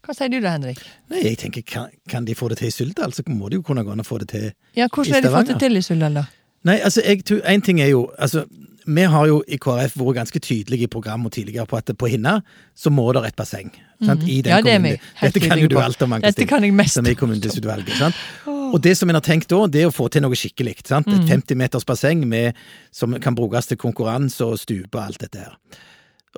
Hva 0.03 0.13
sier 0.13 0.29
du 0.29 0.37
da, 0.41 0.53
Henrik? 0.57 0.81
Nei, 1.09 1.23
jeg 1.25 1.39
tenker, 1.45 1.65
kan, 1.65 1.95
kan 2.11 2.27
de 2.27 2.35
få 2.37 2.51
det 2.51 2.59
til 2.61 2.69
i 2.69 2.75
Suldal, 2.75 3.15
så 3.15 3.25
må 3.31 3.49
de 3.49 3.59
jo 3.61 3.65
kunne 3.65 3.85
gå 3.87 3.93
an 3.95 4.03
å 4.03 4.07
få 4.07 4.19
det 4.21 4.29
til 4.33 4.47
Ja, 4.77 4.87
Hvordan 4.91 5.17
har 5.17 5.25
de 5.25 5.33
fått 5.33 5.53
det 5.53 5.59
til 5.63 5.79
i 5.79 5.83
Suldal, 5.85 6.21
da? 6.21 6.27
Nei, 6.67 6.77
altså, 6.85 7.01
jeg 7.01 7.23
en 7.49 7.63
ting 7.65 7.81
er 7.81 7.89
jo 7.89 8.03
altså, 8.21 8.45
Vi 8.85 9.01
har 9.03 9.27
jo 9.27 9.43
i 9.47 9.57
KrF 9.61 9.93
vært 9.97 10.15
ganske 10.15 10.39
tydelige 10.41 10.83
i 10.83 10.87
programmet 10.91 11.31
tidligere 11.33 11.65
på 11.69 11.77
at 11.77 11.91
på 11.97 12.07
Hinna 12.09 12.39
så 12.75 12.89
må 12.89 13.11
det 13.13 13.25
et 13.27 13.35
basseng. 13.35 13.71
Sant? 14.03 14.23
I 14.23 14.41
den 14.41 14.51
Mhm. 14.51 14.57
Ja, 14.57 14.61
det 14.61 14.73
er 14.73 14.79
vi 14.79 14.99
Dette 15.21 15.39
kan 15.39 15.59
jo 15.59 15.67
du 15.67 15.77
alt 15.77 16.01
om, 16.01 16.09
Dette 16.21 16.45
kan 16.47 16.63
jeg 16.63 16.73
mest 16.73 16.93
Som 16.93 17.05
er 17.05 17.11
i 17.11 17.13
kommunedelsutvalget. 17.15 17.97
sant? 17.97 18.15
Og 18.47 18.81
det 18.81 18.97
som 18.97 19.09
en 19.09 19.15
har 19.15 19.21
tenkt 19.21 19.47
da, 19.49 19.67
det 19.67 19.81
er 19.83 19.87
å 19.87 19.93
få 19.93 20.09
til 20.09 20.21
noe 20.21 20.31
skikkelig. 20.35 20.87
sant? 20.87 21.07
Et 21.07 21.27
50 21.29 21.55
meters 21.55 21.83
basseng 21.85 22.25
med, 22.27 22.53
som 22.91 23.13
kan 23.19 23.35
brukes 23.35 23.67
til 23.67 23.77
konkurranse 23.77 24.41
og 24.41 24.57
stupe 24.59 24.95
og 24.97 25.05
alt 25.05 25.19
dette 25.19 25.37
her. 25.39 25.57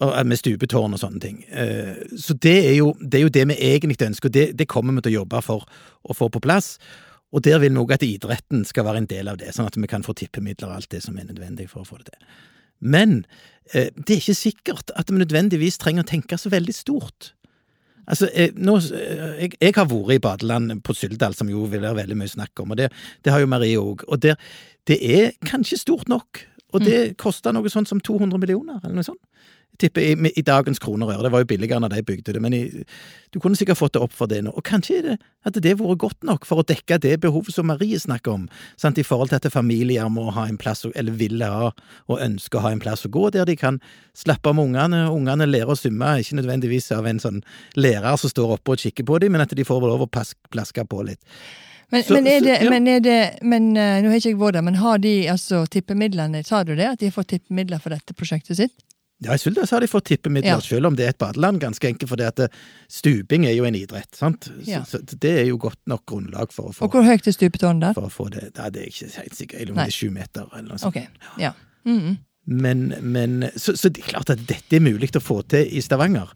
Eh, 0.01 0.23
med 0.23 0.37
stupetårn 0.37 0.93
og 0.93 0.99
sånne 0.99 1.21
ting. 1.21 1.45
Eh, 1.51 1.95
Så 2.17 2.33
det 2.39 2.65
er 2.71 2.75
jo 2.75 2.93
det, 2.99 3.13
er 3.19 3.21
jo 3.21 3.29
det 3.29 3.47
vi 3.47 3.53
egentlig 3.55 4.01
ønsker, 4.01 4.25
og 4.25 4.33
det, 4.33 4.57
det 4.57 4.67
kommer 4.67 4.93
vi 4.93 5.01
til 5.01 5.11
å 5.13 5.19
jobbe 5.21 5.41
for 5.43 5.63
å 6.09 6.13
få 6.15 6.29
på 6.31 6.41
plass. 6.41 6.79
Og 7.33 7.43
der 7.45 7.59
vil 7.61 7.73
vi 7.73 7.81
òg 7.81 7.93
at 7.95 8.05
idretten 8.05 8.63
skal 8.69 8.85
være 8.85 9.03
en 9.03 9.09
del 9.09 9.29
av 9.31 9.39
det, 9.41 9.53
sånn 9.55 9.69
at 9.69 9.77
vi 9.77 9.89
kan 9.89 10.05
få 10.05 10.15
tippemidler 10.17 10.69
og 10.69 10.81
alt 10.81 10.91
det 10.93 11.01
som 11.05 11.17
er 11.17 11.29
nødvendig 11.29 11.69
for 11.71 11.81
å 11.81 11.87
få 11.87 11.99
det 12.01 12.13
til. 12.13 12.27
Men 12.83 13.23
eh, 13.73 13.89
det 13.95 14.11
er 14.11 14.19
ikke 14.21 14.37
sikkert 14.37 14.93
at 14.99 15.09
vi 15.09 15.21
nødvendigvis 15.21 15.79
trenger 15.81 16.05
å 16.05 16.11
tenke 16.11 16.37
så 16.37 16.51
veldig 16.53 16.75
stort. 16.75 17.31
Altså, 18.03 18.27
jeg, 18.35 18.51
nå, 18.59 18.77
eh, 18.93 19.35
jeg, 19.45 19.53
jeg 19.61 19.75
har 19.77 19.89
vært 19.89 20.17
i 20.17 20.23
badeland 20.23 20.77
på 20.85 20.95
Syldal, 20.97 21.35
som 21.37 21.49
jo 21.49 21.65
vil 21.71 21.85
være 21.85 22.01
veldig 22.03 22.19
mye 22.19 22.33
snakk 22.33 22.63
om, 22.63 22.75
og 22.75 22.81
det, 22.81 22.91
det 23.23 23.33
har 23.33 23.43
jo 23.43 23.49
Marie 23.49 23.79
òg. 23.79 24.05
Og 24.11 24.21
der, 24.21 24.37
det 24.89 24.99
er 25.01 25.31
kanskje 25.47 25.79
stort 25.81 26.11
nok, 26.11 26.43
og 26.73 26.81
det 26.83 27.15
koster 27.21 27.53
noe 27.53 27.69
sånt 27.69 27.89
som 27.89 28.01
200 28.01 28.41
millioner, 28.41 28.81
eller 28.81 28.97
noe 28.97 29.07
sånt. 29.07 29.21
Jeg 29.73 29.89
tipper 29.89 30.03
i, 30.05 30.31
i 30.37 30.41
dagens 30.45 30.77
kroner 30.79 31.07
og 31.09 31.15
øre. 31.15 31.23
Det 31.25 31.31
var 31.33 31.41
jo 31.41 31.47
billigere 31.49 31.79
når 31.81 31.89
de 31.95 32.03
bygde 32.05 32.33
det, 32.35 32.41
men 32.45 32.53
i, 32.53 32.59
du 33.33 33.39
kunne 33.41 33.57
sikkert 33.57 33.79
fått 33.79 33.95
det 33.95 34.03
opp 34.05 34.13
for 34.13 34.29
det 34.29 34.43
nå. 34.45 34.51
Og 34.53 34.61
kanskje 34.67 34.99
det, 35.01 35.15
hadde 35.47 35.63
det 35.65 35.73
vært 35.79 35.97
godt 36.03 36.27
nok 36.29 36.45
for 36.45 36.61
å 36.61 36.65
dekke 36.69 36.99
det 37.01 37.15
behovet 37.23 37.55
som 37.55 37.65
Marie 37.71 37.97
snakker 37.99 38.35
om, 38.35 38.43
sant? 38.77 39.01
i 39.01 39.05
forhold 39.07 39.31
til 39.33 39.39
at 39.41 39.49
familier 39.51 40.05
må 40.13 40.27
ha 40.35 40.45
en 40.47 40.59
plass, 40.61 40.85
eller 40.93 41.17
vil 41.17 41.41
ha 41.41 41.71
og 41.73 42.21
ønsker 42.21 42.61
å 42.61 42.67
ha 42.67 42.71
en 42.75 42.83
plass 42.83 43.07
å 43.09 43.11
gå, 43.13 43.25
der 43.33 43.49
de 43.49 43.57
kan 43.57 43.81
slappe 44.13 44.53
av 44.53 44.59
med 44.59 44.69
ungene. 44.69 45.01
Ungene 45.09 45.49
lærer 45.49 45.73
å 45.73 45.79
svømme, 45.79 46.19
ikke 46.21 46.37
nødvendigvis 46.37 46.91
av 46.93 47.09
en 47.09 47.19
sånn 47.25 47.41
lærer 47.75 48.13
som 48.21 48.29
står 48.29 48.55
oppe 48.59 48.75
og 48.77 48.85
kikker 48.85 49.09
på 49.09 49.19
dem, 49.25 49.33
men 49.33 49.41
at 49.41 49.57
de 49.57 49.65
får 49.65 49.81
lov 49.89 50.05
å 50.05 50.09
plaske 50.13 50.85
på 50.85 51.01
litt. 51.09 51.19
Men, 51.89 52.03
Så- 52.03 52.13
men, 52.13 52.27
er 52.27 52.39
så- 52.39 52.45
det, 52.45 52.61
ja. 52.63 52.69
men, 52.69 52.87
er 52.87 52.99
det, 52.99 53.19
men 53.41 53.75
eh, 53.77 54.01
nå 54.01 54.09
har 54.09 54.17
ikke 54.21 54.29
jeg 54.31 54.37
vært 54.39 54.53
der, 54.53 54.61
men 54.69 54.75
har 54.75 54.97
de 55.01 55.27
altså 55.29 55.65
tippemidlene 55.69 56.45
Sa 56.45 56.63
du 56.63 56.75
det? 56.75 56.85
At 56.93 56.99
de 56.99 57.09
har 57.09 57.11
fått 57.17 57.33
tippemidler 57.33 57.81
for 57.81 57.89
dette 57.89 58.13
prosjektet 58.17 58.57
sitt? 58.57 58.71
Ja, 59.25 59.33
i 59.33 59.41
Suldal 59.41 59.67
så 59.67 59.75
har 59.77 59.81
de 59.81 59.87
fått 59.87 60.05
tippemidler, 60.11 60.49
Ja. 60.55 60.59
selv 60.59 60.85
om 60.87 60.95
det 60.95 61.05
er 61.05 61.09
et 61.13 61.17
badeland, 61.17 61.59
ganske 61.61 61.87
enkelt 61.87 62.09
fordi 62.09 62.25
at 62.27 62.39
eh, 62.39 62.47
stuping 62.89 63.45
er 63.45 63.53
jo 63.55 63.63
en 63.65 63.75
idrett, 63.75 64.09
sant? 64.15 64.49
Så, 64.63 64.67
Ja. 64.67 64.81
så 64.83 64.99
det 65.05 65.31
er 65.41 65.45
jo 65.47 65.57
godt 65.57 65.79
nok 65.87 66.05
grunnlag 66.05 66.51
for 66.51 66.69
å 66.69 66.73
få 66.73 66.83
Og 66.85 66.91
hvor 66.91 67.03
høyt 67.07 67.27
er 67.27 67.31
stupetårnet 67.31 67.81
der? 67.81 67.93
for 67.93 68.07
å 68.07 68.11
få 68.11 68.29
det. 68.31 68.51
Nei, 68.57 68.69
det 68.69 68.81
er 68.83 68.87
ikke 68.91 69.11
helt 69.21 69.35
sikkert. 69.35 69.59
Eller 69.61 69.71
om 69.71 69.75
Nei. 69.77 69.85
det 69.85 69.93
er 69.93 69.97
sju 69.97 70.11
meter, 70.11 70.47
eller 70.53 70.69
noe 70.69 70.77
sånt. 70.77 70.95
Ok, 70.95 71.07
ja. 71.39 71.53
Mhm. 71.85 72.17
Men, 72.45 72.93
men 73.01 73.41
så, 73.55 73.71
så 73.79 73.87
det 73.89 74.03
er 74.03 74.09
klart 74.11 74.29
at 74.29 74.41
dette 74.47 74.75
er 74.75 74.81
mulig 74.83 75.09
å 75.15 75.21
få 75.23 75.41
til 75.47 75.63
i 75.71 75.79
Stavanger. 75.79 76.27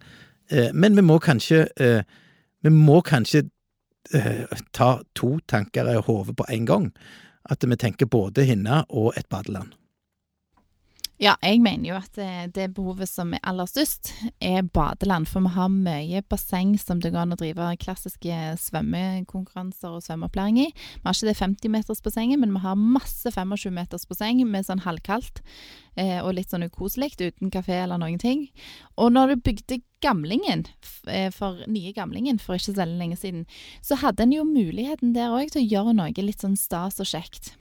Eh, 0.50 0.70
men 0.74 0.96
vi 0.96 1.02
må 1.04 1.20
kanskje 1.20 1.68
eh, 1.80 2.04
Vi 2.64 2.70
må 2.72 3.02
kanskje 3.04 3.50
eh, 4.14 4.46
ta 4.72 5.02
to 5.14 5.38
tanker 5.48 5.86
i 5.92 6.00
hodet 6.02 6.36
på 6.40 6.46
en 6.50 6.66
gang. 6.66 6.92
At 7.50 7.64
vi 7.64 7.76
tenker 7.76 8.08
både 8.08 8.44
Hinna 8.48 8.86
og 8.90 9.14
et 9.18 9.28
badeland. 9.30 9.74
Ja, 11.18 11.32
jeg 11.42 11.64
mener 11.66 11.90
jo 11.90 11.96
at 11.98 12.14
det, 12.14 12.52
det 12.54 12.68
behovet 12.78 13.10
som 13.10 13.32
er 13.34 13.42
aller 13.50 13.66
størst, 13.66 14.12
er 14.38 14.62
badeland. 14.62 15.26
For 15.26 15.42
vi 15.42 15.50
har 15.56 15.72
mye 15.74 16.22
basseng 16.30 16.76
som 16.78 17.02
det 17.02 17.10
går 17.16 17.24
an 17.24 17.34
å 17.34 17.40
drive 17.40 17.72
klassiske 17.82 18.38
svømmekonkurranser 18.62 19.96
og 19.98 20.06
svømmeopplæring 20.06 20.62
i. 20.62 20.68
Vi 20.70 21.04
har 21.08 21.18
ikke 21.18 21.32
det 21.32 21.40
50-metersbassenget, 21.42 22.38
men 22.38 22.54
vi 22.54 22.62
har 22.62 22.78
masse 22.78 23.34
25-metersbasseng 23.34 24.46
med 24.46 24.70
sånn 24.70 24.86
halvkaldt 24.86 25.42
eh, 25.98 26.22
og 26.22 26.36
litt 26.38 26.54
sånn 26.54 26.70
ukoselig, 26.70 27.16
uten 27.18 27.50
kafé 27.50 27.82
eller 27.82 27.98
noen 27.98 28.22
ting. 28.22 28.52
Og 29.02 29.10
når 29.18 29.34
du 29.34 29.46
bygde 29.50 29.82
Gamlingen, 30.06 30.68
eh, 31.10 31.32
for 31.34 31.66
nye 31.66 31.98
Gamlingen 31.98 32.38
for 32.38 32.62
ikke 32.62 32.78
så 32.78 32.86
lenge 32.86 33.18
siden, 33.18 33.48
så 33.82 33.98
hadde 34.04 34.28
en 34.28 34.38
jo 34.38 34.46
muligheten 34.46 35.18
der 35.18 35.34
òg 35.34 35.50
til 35.50 35.66
å 35.66 35.72
gjøre 35.72 35.98
noe 35.98 36.28
litt 36.28 36.46
sånn 36.46 36.60
stas 36.60 37.02
og 37.02 37.10
kjekt. 37.10 37.56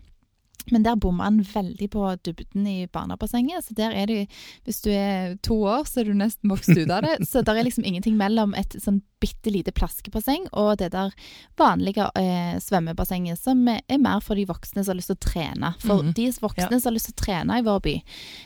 Men 0.73 0.83
der 0.83 0.97
bomma 0.99 1.25
han 1.29 1.43
veldig 1.47 1.87
på 1.93 2.03
dybden 2.27 2.67
i 2.67 2.87
barnebassenget. 2.91 3.63
Så 3.69 3.75
der 3.79 3.93
er 3.95 4.07
det 4.07 4.29
Hvis 4.65 4.81
du 4.83 4.91
er 4.91 5.37
to 5.43 5.61
år, 5.63 5.85
så 5.87 6.01
er 6.01 6.05
du 6.05 6.15
nesten 6.15 6.51
vokst 6.51 6.71
ut 6.75 6.91
av 6.91 7.03
det. 7.07 7.21
Så 7.31 7.43
der 7.47 7.55
er 7.55 7.63
liksom 7.63 7.85
ingenting 7.87 8.17
mellom 8.19 8.55
et 8.59 8.75
sånn 8.83 9.03
bitte 9.23 9.49
lite 9.51 9.73
plaskebasseng 9.73 10.45
og 10.53 10.77
det 10.79 10.91
der 10.93 11.13
vanlige 11.57 12.05
eh, 12.19 12.59
svømmebassenget, 12.61 13.39
som 13.41 13.63
er 13.69 13.99
mer 14.03 14.21
for 14.21 14.35
de 14.37 14.45
voksne 14.45 14.83
som 14.85 14.93
har 14.93 14.99
lyst 14.99 15.09
til 15.13 15.17
å 15.17 15.25
trene. 15.25 15.71
For 15.81 16.03
Mhm. 16.03 16.13
de 16.15 16.27
voksne 16.43 16.71
Ja. 16.71 16.79
som 16.81 16.91
har 16.93 16.97
lyst 16.99 17.07
til 17.07 17.15
å 17.17 17.23
trene 17.25 17.59
i 17.59 17.63
vår 17.63 17.81
by, 17.83 17.95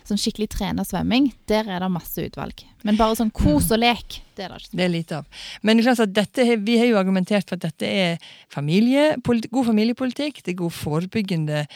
sånn 0.06 0.20
skikkelig 0.20 0.48
trene 0.50 0.84
svømming, 0.86 1.32
der 1.48 1.66
er 1.68 1.80
det 1.80 1.90
masse 1.90 2.18
utvalg. 2.22 2.62
Men 2.84 2.96
bare 2.96 3.16
sånn 3.16 3.32
kos 3.32 3.70
og 3.72 3.80
lek, 3.80 4.20
det 4.36 4.44
er 4.44 4.48
det 4.48 4.62
ikke. 4.62 4.76
Det 4.76 4.84
er 4.84 4.88
lite 4.94 5.12
av. 5.18 5.24
Men 5.62 5.76
det 5.76 5.86
er 5.86 5.94
klart 5.94 6.06
at 6.06 6.12
dette, 6.14 6.64
vi 6.64 6.78
har 6.78 6.86
jo 6.86 6.96
argumentert 7.02 7.48
for 7.48 7.56
at 7.56 7.60
dette 7.66 7.82
er 7.86 8.18
familie, 8.48 9.16
god 9.50 9.66
familiepolitikk. 9.66 10.42
Det 10.44 10.48
er 10.54 10.62
god 10.62 10.72
forebyggende 10.72 11.66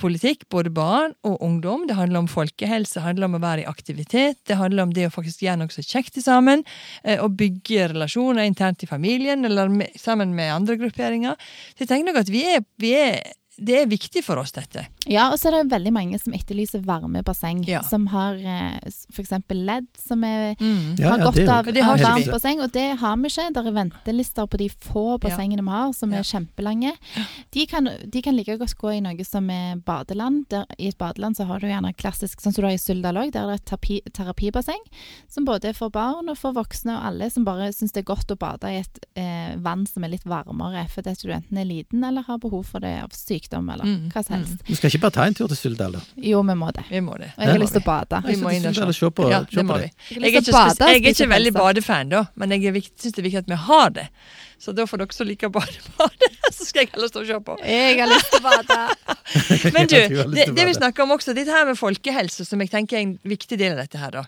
politikk, 0.00 0.46
både 0.52 0.72
barn 0.74 1.14
og 1.26 1.40
ungdom. 1.44 1.86
Det 1.88 1.96
handler 1.98 2.24
om 2.24 2.30
folkehelse, 2.30 2.96
det 2.98 3.04
handler 3.04 3.28
om 3.28 3.36
å 3.38 3.42
være 3.42 3.64
i 3.64 3.68
aktivitet. 3.70 4.40
Det 4.48 4.58
handler 4.60 4.88
om 4.88 4.94
det 4.96 5.08
å 5.08 5.14
faktisk 5.14 5.44
gjøre 5.44 5.62
noe 5.62 5.74
så 5.74 5.84
kjekt 5.84 6.20
sammen. 6.24 6.64
Å 7.04 7.18
Og 7.24 7.36
bygge 7.36 7.90
relasjoner 7.92 8.48
internt 8.48 8.82
i 8.82 8.90
familien 8.90 9.44
eller 9.44 9.68
med, 9.68 9.92
sammen 10.00 10.34
med 10.34 10.52
andre 10.54 10.76
grupperinger. 10.80 11.36
Så 11.74 11.84
jeg 11.84 11.92
tenker 11.92 12.10
nok 12.10 12.22
at 12.24 12.32
vi 12.32 12.46
er, 12.56 12.64
vi 12.80 12.94
er 12.96 13.36
Det 13.60 13.74
er 13.76 13.90
viktig 13.90 14.22
for 14.24 14.40
oss, 14.40 14.54
dette. 14.56 14.86
Ja, 15.08 15.30
og 15.32 15.38
så 15.40 15.48
er 15.48 15.60
det 15.60 15.72
veldig 15.72 15.92
mange 15.96 16.18
som 16.20 16.34
etterlyser 16.36 16.82
varme 16.84 17.22
basseng. 17.24 17.62
Ja. 17.68 17.80
Som 17.86 18.06
har 18.12 18.36
f.eks. 18.36 19.32
ledd, 19.54 19.86
for 19.96 20.10
som 20.10 20.24
er 20.26 20.56
mm. 20.60 20.98
har 21.00 21.18
ja, 21.18 21.24
godt 21.24 21.38
det 21.38 21.46
er 21.46 21.52
av, 21.54 21.70
det 21.72 21.84
har 21.84 21.96
av 21.96 22.04
varmt 22.04 22.30
basseng, 22.34 22.60
og 22.60 22.72
det 22.74 22.86
har 23.00 23.16
vi 23.20 23.30
ikke. 23.30 23.46
Det 23.54 23.62
er 23.64 23.76
ventelister 23.76 24.50
på 24.50 24.60
de 24.60 24.68
få 24.70 25.04
bassengene 25.22 25.64
vi 25.64 25.74
har, 25.76 25.92
som 25.96 26.12
Ja. 26.12 26.20
er 26.20 26.28
kjempelange. 26.28 26.92
De 27.54 27.66
kan, 27.66 27.88
de 28.04 28.22
kan 28.22 28.36
like 28.36 28.56
godt 28.60 28.76
gå 28.76 28.92
i 28.96 29.00
noe 29.04 29.24
som 29.24 29.48
er 29.50 29.76
badeland. 29.86 30.48
Der, 30.50 30.66
I 30.78 30.88
et 30.88 30.98
badeland 30.98 31.36
så 31.36 31.46
har 31.48 31.60
du 31.60 31.68
gjerne 31.68 31.94
klassisk, 31.96 32.40
sånn 32.40 32.52
som 32.52 32.62
du 32.62 32.68
har 32.68 32.76
i 32.76 32.80
Suldal 32.80 33.16
òg, 33.20 33.32
der 33.32 33.44
er 33.44 33.54
det 33.54 33.60
et 33.62 33.68
terapi, 33.70 34.00
terapibasseng. 34.12 34.82
Som 35.28 35.46
både 35.48 35.70
er 35.70 35.78
for 35.78 35.92
barn 35.94 36.28
og 36.28 36.38
for 36.40 36.56
voksne 36.56 36.96
og 36.98 37.06
alle 37.12 37.30
som 37.30 37.44
bare 37.48 37.70
syns 37.76 37.92
det 37.96 38.04
er 38.04 38.10
godt 38.12 38.32
å 38.34 38.38
bade 38.40 38.68
i 38.70 38.80
et 38.82 39.00
eh, 39.16 39.56
vann 39.62 39.86
som 39.88 40.04
er 40.04 40.14
litt 40.14 40.26
varmere, 40.28 40.86
fordi 40.92 41.14
at 41.14 41.24
du 41.24 41.32
enten 41.32 41.58
er 41.60 41.68
liten 41.68 42.04
eller 42.04 42.26
har 42.28 42.40
behov 42.42 42.66
for 42.72 42.84
det 42.84 42.96
av 43.04 43.14
sykdom 43.16 43.68
eller 43.70 43.88
Mm, 43.90 44.10
hva 44.12 44.22
som 44.22 44.36
helst. 44.36 44.60
Du 44.68 44.74
skal 44.76 44.89
ikke 44.90 45.00
bare 45.06 45.14
ta 45.16 45.24
en 45.30 45.36
tur 45.38 45.48
til 45.50 45.58
Suldal, 45.58 45.96
da? 45.96 46.02
Jo, 46.30 46.42
vi 46.46 46.56
må 46.58 46.68
det. 46.76 46.84
Vi 46.90 47.00
må 47.04 47.16
det. 47.20 47.30
Og 47.36 47.44
jeg 47.44 47.52
har 47.54 47.62
lyst 47.62 47.76
til 47.76 47.82
å 47.82 47.86
bade. 47.86 48.20
Vi 48.26 48.36
må 48.42 48.52
inn 48.56 48.68
og 48.70 48.76
se. 48.76 48.86
se 48.98 49.10
på, 49.16 49.30
Ja, 49.30 49.40
se 49.46 49.56
det 49.56 49.64
på 49.64 49.66
må 49.70 49.78
det. 49.80 49.88
vi. 49.88 50.14
Jeg 50.14 50.20
Jeg 50.20 50.34
er 50.34 50.40
ikke, 50.40 50.50
å 50.50 50.58
bade 50.58 50.90
jeg 50.92 51.00
er 51.04 51.14
ikke 51.14 51.28
veldig 51.34 51.52
badefan, 51.56 52.08
da, 52.12 52.24
men 52.36 52.54
jeg 52.56 52.84
syns 52.90 53.14
det 53.16 53.22
er 53.22 53.28
viktig 53.28 53.42
at 53.44 53.50
vi 53.54 53.60
har 53.70 53.90
det. 53.96 54.08
Så 54.60 54.74
da 54.76 54.84
får 54.84 55.00
dere 55.00 55.16
som 55.16 55.26
liker 55.30 55.48
bade, 55.48 55.78
bade. 55.96 56.28
Så 56.56 56.66
skal 56.68 56.82
jeg 56.84 56.90
heller 56.92 57.08
stå 57.08 57.22
og 57.22 57.30
se 57.30 57.38
på. 57.46 57.54
Jeg 57.64 57.96
har 58.02 58.10
lyst 58.10 58.28
til 58.34 58.42
å 58.42 58.50
bade. 58.50 58.80
Men 59.78 59.88
du, 59.88 59.96
det, 60.36 60.44
det 60.58 60.66
vi 60.68 60.74
snakker 60.76 61.06
om 61.06 61.14
også, 61.16 61.32
dette 61.38 61.54
her 61.54 61.64
med 61.70 61.78
folkehelse, 61.80 62.44
som 62.44 62.60
jeg 62.60 62.68
tenker 62.74 62.98
er 62.98 63.06
en 63.06 63.16
viktig 63.24 63.56
del 63.56 63.72
av 63.78 63.84
dette 63.86 64.02
her, 64.02 64.12
da. 64.18 64.26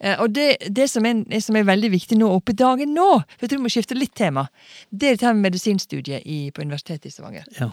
Eh, 0.00 0.16
og 0.24 0.30
det, 0.32 0.46
det 0.72 0.86
som, 0.88 1.04
er, 1.04 1.40
som 1.44 1.56
er 1.60 1.66
veldig 1.68 1.90
viktig 1.92 2.16
nå, 2.16 2.30
oppe 2.32 2.54
i 2.54 2.56
dagen 2.56 2.94
nå, 2.96 3.08
for 3.36 3.44
jeg 3.44 3.52
tror 3.52 3.60
vi 3.60 3.66
må 3.66 3.72
skifte 3.74 3.98
litt 3.98 4.14
tema, 4.16 4.46
det 4.88 5.10
er 5.10 5.18
dette 5.18 5.34
med 5.36 5.50
medisinstudiet 5.50 6.24
i, 6.24 6.38
på 6.56 6.64
Universitetet 6.64 7.10
i 7.10 7.12
Stavanger. 7.12 7.44
Ja. 7.58 7.68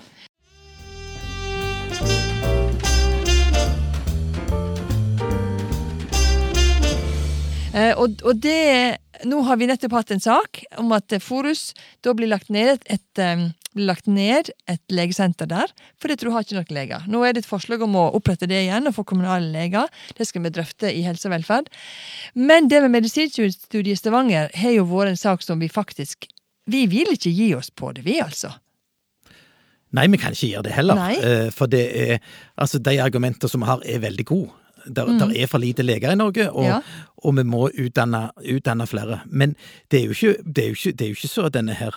Og, 8.00 8.22
og 8.26 8.40
det 8.42 8.98
Nå 9.28 9.42
har 9.48 9.58
vi 9.58 9.68
nettopp 9.70 9.96
hatt 9.98 10.12
en 10.14 10.22
sak 10.22 10.60
om 10.78 10.92
at 10.96 11.14
eh, 11.16 11.22
Forus 11.24 11.72
da 12.06 12.14
blir 12.14 12.30
lagt 12.30 12.52
ned 12.54 12.70
et, 12.76 12.84
et, 12.98 13.22
eh, 13.22 13.48
lagt 13.82 14.06
ned 14.06 14.52
et 14.70 14.94
legesenter 14.94 15.50
der, 15.50 15.74
fordi 16.02 16.20
du 16.22 16.30
har 16.34 16.46
ikke 16.46 16.60
nok 16.60 16.74
leger. 16.74 17.08
Nå 17.10 17.24
er 17.26 17.34
det 17.34 17.42
et 17.44 17.50
forslag 17.50 17.82
om 17.86 17.98
å 17.98 18.12
opprette 18.18 18.46
det 18.50 18.60
igjen 18.68 18.90
og 18.90 18.94
få 19.00 19.08
kommunale 19.10 19.50
leger. 19.54 19.90
Det 20.18 20.28
skal 20.30 20.46
vi 20.46 20.54
drøfte 20.54 20.92
i 20.94 21.02
helse 21.06 21.26
og 21.30 21.34
velferd. 21.34 21.72
Men 22.38 22.70
det 22.70 22.84
med 22.86 22.94
medisinstudiet 22.94 23.90
i 23.94 23.98
Stavanger 23.98 24.54
har 24.54 24.78
jo 24.78 24.86
vært 24.94 25.16
en 25.16 25.22
sak 25.24 25.46
som 25.46 25.62
vi 25.62 25.70
faktisk 25.72 26.30
Vi 26.68 26.84
vil 26.92 27.10
ikke 27.14 27.32
gi 27.32 27.52
oss 27.56 27.70
på 27.72 27.94
det, 27.96 28.04
vi, 28.04 28.20
altså. 28.22 28.52
Nei, 29.96 30.08
vi 30.12 30.20
kan 30.20 30.34
ikke 30.36 30.50
gjøre 30.52 30.68
det 30.68 30.74
heller. 30.76 31.00
Nei. 31.00 31.14
Eh, 31.16 31.50
For 31.56 31.72
det 31.72 31.86
er 31.96 32.18
Altså, 32.58 32.80
de 32.84 32.98
argumentene 33.00 33.50
som 33.50 33.64
vi 33.64 33.70
har, 33.70 33.82
er 33.86 34.04
veldig 34.04 34.26
gode. 34.28 34.52
Der, 34.88 35.06
der 35.20 35.34
er 35.36 35.48
for 35.52 35.60
lite 35.60 35.84
leger 35.84 36.12
i 36.12 36.16
Norge, 36.20 36.50
og, 36.52 36.64
Mm. 36.64 36.70
Ja. 36.70 36.82
og 37.24 37.36
vi 37.38 37.44
må 37.44 37.70
utdanne, 37.70 38.32
utdanne 38.40 38.88
flere. 38.88 39.22
Men 39.26 39.56
det 39.92 40.02
er 40.02 40.06
jo 40.06 40.12
ikke, 40.16 40.44
det 40.44 40.64
er 40.64 40.68
jo 40.68 40.78
ikke, 40.80 40.94
er 41.04 41.08
jo 41.12 41.18
ikke 41.18 41.28
så 41.34 41.50
denne 41.54 41.74
her 41.76 41.96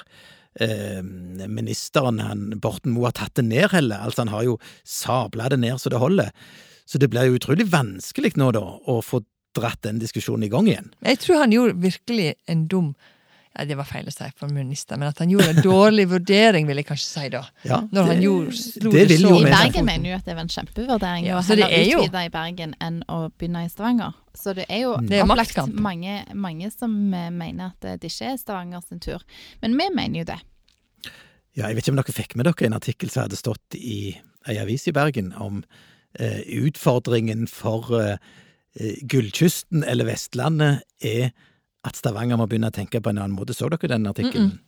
eh, 0.60 1.02
ministeren, 1.48 2.18
han, 2.20 2.48
Borten 2.60 2.92
Moe, 2.92 3.06
har 3.10 3.12
tatt 3.12 3.34
det 3.38 3.44
ned 3.46 3.70
heller. 3.70 4.02
Altså, 4.02 4.24
han 4.24 4.32
har 4.34 4.42
jo 4.48 4.58
sabla 4.84 5.48
det 5.52 5.60
ned 5.62 5.78
så 5.80 5.90
det 5.92 5.98
holder. 6.02 6.30
Så 6.86 6.98
det 6.98 7.10
blir 7.12 7.28
jo 7.28 7.38
utrolig 7.38 7.68
vanskelig 7.70 8.32
nå, 8.36 8.50
da, 8.56 8.60
å 8.60 9.00
få 9.04 9.22
dratt 9.56 9.80
den 9.82 9.98
diskusjonen 10.02 10.44
i 10.46 10.50
gang 10.50 10.66
igjen. 10.68 10.92
Jeg 11.06 11.18
tror 11.22 11.40
han 11.44 11.52
gjorde 11.54 11.78
virkelig 11.82 12.34
en 12.50 12.66
dum 12.70 12.92
ja, 13.58 13.64
Det 13.66 13.76
var 13.76 13.84
feil 13.84 14.06
å 14.06 14.12
si 14.14 14.28
for 14.38 14.48
minister, 14.54 14.96
men 14.96 15.08
at 15.08 15.18
han 15.18 15.30
gjorde 15.32 15.48
en 15.56 15.62
dårlig 15.64 16.06
vurdering, 16.08 16.66
vil 16.68 16.76
jeg 16.76 16.86
kanskje 16.86 17.06
si 17.08 17.28
da. 17.32 17.40
Ja, 17.64 17.80
Når 17.90 18.06
han 18.06 18.16
det- 18.16 18.24
gjorde, 18.24 18.52
slo 18.56 18.90
det 18.92 19.08
det 19.08 19.18
så 19.20 19.32
I 19.40 19.50
Bergen 19.50 19.84
mener 19.84 20.10
jo 20.10 20.16
at 20.16 20.24
det 20.24 20.34
var 20.36 20.42
en 20.42 20.48
kjempevurdering 20.54 21.24
Ja, 21.26 21.38
å 21.38 21.42
heller 21.48 21.66
er 21.66 21.86
utvide 21.96 22.24
i 22.26 22.28
Bergen 22.28 22.74
enn 22.80 23.02
å 23.08 23.18
begynne 23.38 23.64
i 23.64 23.68
Stavanger. 23.68 24.14
Så 24.34 24.54
det 24.54 24.66
er 24.68 24.82
jo 24.84 24.96
Det 25.02 25.18
er 25.18 25.24
opplagt 25.26 25.74
mange, 25.74 26.24
mange 26.34 26.70
som 26.70 27.12
eh, 27.12 27.30
mener 27.30 27.72
at 27.74 27.84
eh, 27.84 27.96
det 27.96 28.12
ikke 28.12 28.32
er 28.32 28.36
Stavanger 28.38 28.80
sin 28.88 29.00
tur. 29.00 29.20
Men 29.60 29.76
vi 29.76 29.88
mener 29.94 30.18
jo 30.20 30.24
det. 30.24 30.40
Ja, 31.56 31.66
jeg 31.66 31.74
vet 31.76 31.84
ikke 31.88 31.90
om 31.96 31.96
dere 31.96 32.14
fikk 32.14 32.36
med 32.36 32.46
dere 32.46 32.66
en 32.66 32.78
artikkel 32.78 33.10
som 33.10 33.24
hadde 33.24 33.36
stått 33.36 33.74
i 33.74 34.16
ei 34.48 34.56
avis 34.62 34.86
i 34.86 34.92
Bergen 34.92 35.32
om 35.34 35.64
eh, 36.18 36.40
utfordringen 36.46 37.48
for 37.50 37.90
eh, 37.98 38.16
eh, 38.78 38.94
Gullkysten 39.02 39.82
eller 39.84 40.06
Vestlandet 40.06 40.82
er 41.02 41.32
at 41.86 41.96
Stavanger 41.96 42.36
må 42.40 42.46
begynne 42.50 42.68
å 42.70 42.74
tenke 42.74 43.00
på 43.00 43.12
en 43.12 43.20
annen 43.22 43.36
måte. 43.36 43.56
Så 43.56 43.70
dere 43.72 43.94
den 43.94 44.08
artikkelen? 44.10 44.58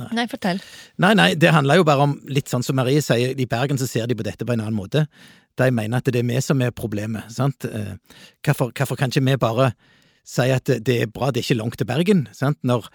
Nei, 0.00 0.24
fortell. 0.30 0.60
Nei, 1.02 1.12
nei, 1.18 1.32
det 1.36 1.50
handler 1.52 1.80
jo 1.80 1.84
bare 1.84 2.06
om, 2.06 2.14
litt 2.30 2.48
sånn 2.48 2.64
som 2.64 2.78
Marie 2.78 3.02
sier, 3.04 3.34
i 3.34 3.46
Bergen 3.50 3.78
så 3.80 3.88
ser 3.90 4.06
de 4.08 4.16
på 4.16 4.24
dette 4.24 4.46
på 4.46 4.54
en 4.54 4.62
annen 4.62 4.76
måte. 4.76 5.04
De 5.60 5.66
mener 5.74 5.98
at 5.98 6.08
det 6.08 6.22
er 6.22 6.28
vi 6.28 6.40
som 6.44 6.62
er 6.64 6.72
problemet, 6.74 7.28
sant. 7.34 7.66
Eh, 7.66 7.96
Hvorfor, 8.46 8.70
hvorfor 8.72 8.96
kan 8.96 9.12
ikke 9.12 9.26
vi 9.26 9.36
bare 9.42 9.72
si 10.26 10.46
at 10.54 10.70
det 10.86 10.96
er 11.02 11.10
bra, 11.10 11.30
det 11.30 11.42
er 11.42 11.48
ikke 11.48 11.58
langt 11.58 11.76
til 11.80 11.88
Bergen, 11.90 12.26
sant. 12.36 12.58
Når 12.66 12.88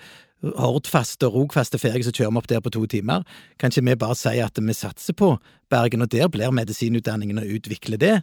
Hordfast 0.56 1.24
og 1.26 1.36
Rogfast 1.36 1.76
er 1.76 1.82
ferdig, 1.82 2.06
så 2.08 2.14
kjører 2.14 2.34
vi 2.34 2.42
opp 2.42 2.50
der 2.52 2.62
på 2.64 2.74
to 2.74 2.84
timer. 2.90 3.24
Kan 3.62 3.74
ikke 3.74 3.86
vi 3.90 3.96
bare 4.02 4.18
si 4.20 4.36
at 4.44 4.60
vi 4.62 4.76
satser 4.78 5.18
på 5.18 5.36
Bergen, 5.74 6.06
og 6.06 6.12
der 6.14 6.30
blir 6.32 6.54
medisinutdanningen 6.54 7.42
å 7.42 7.48
utvikle 7.58 8.00
det? 8.02 8.20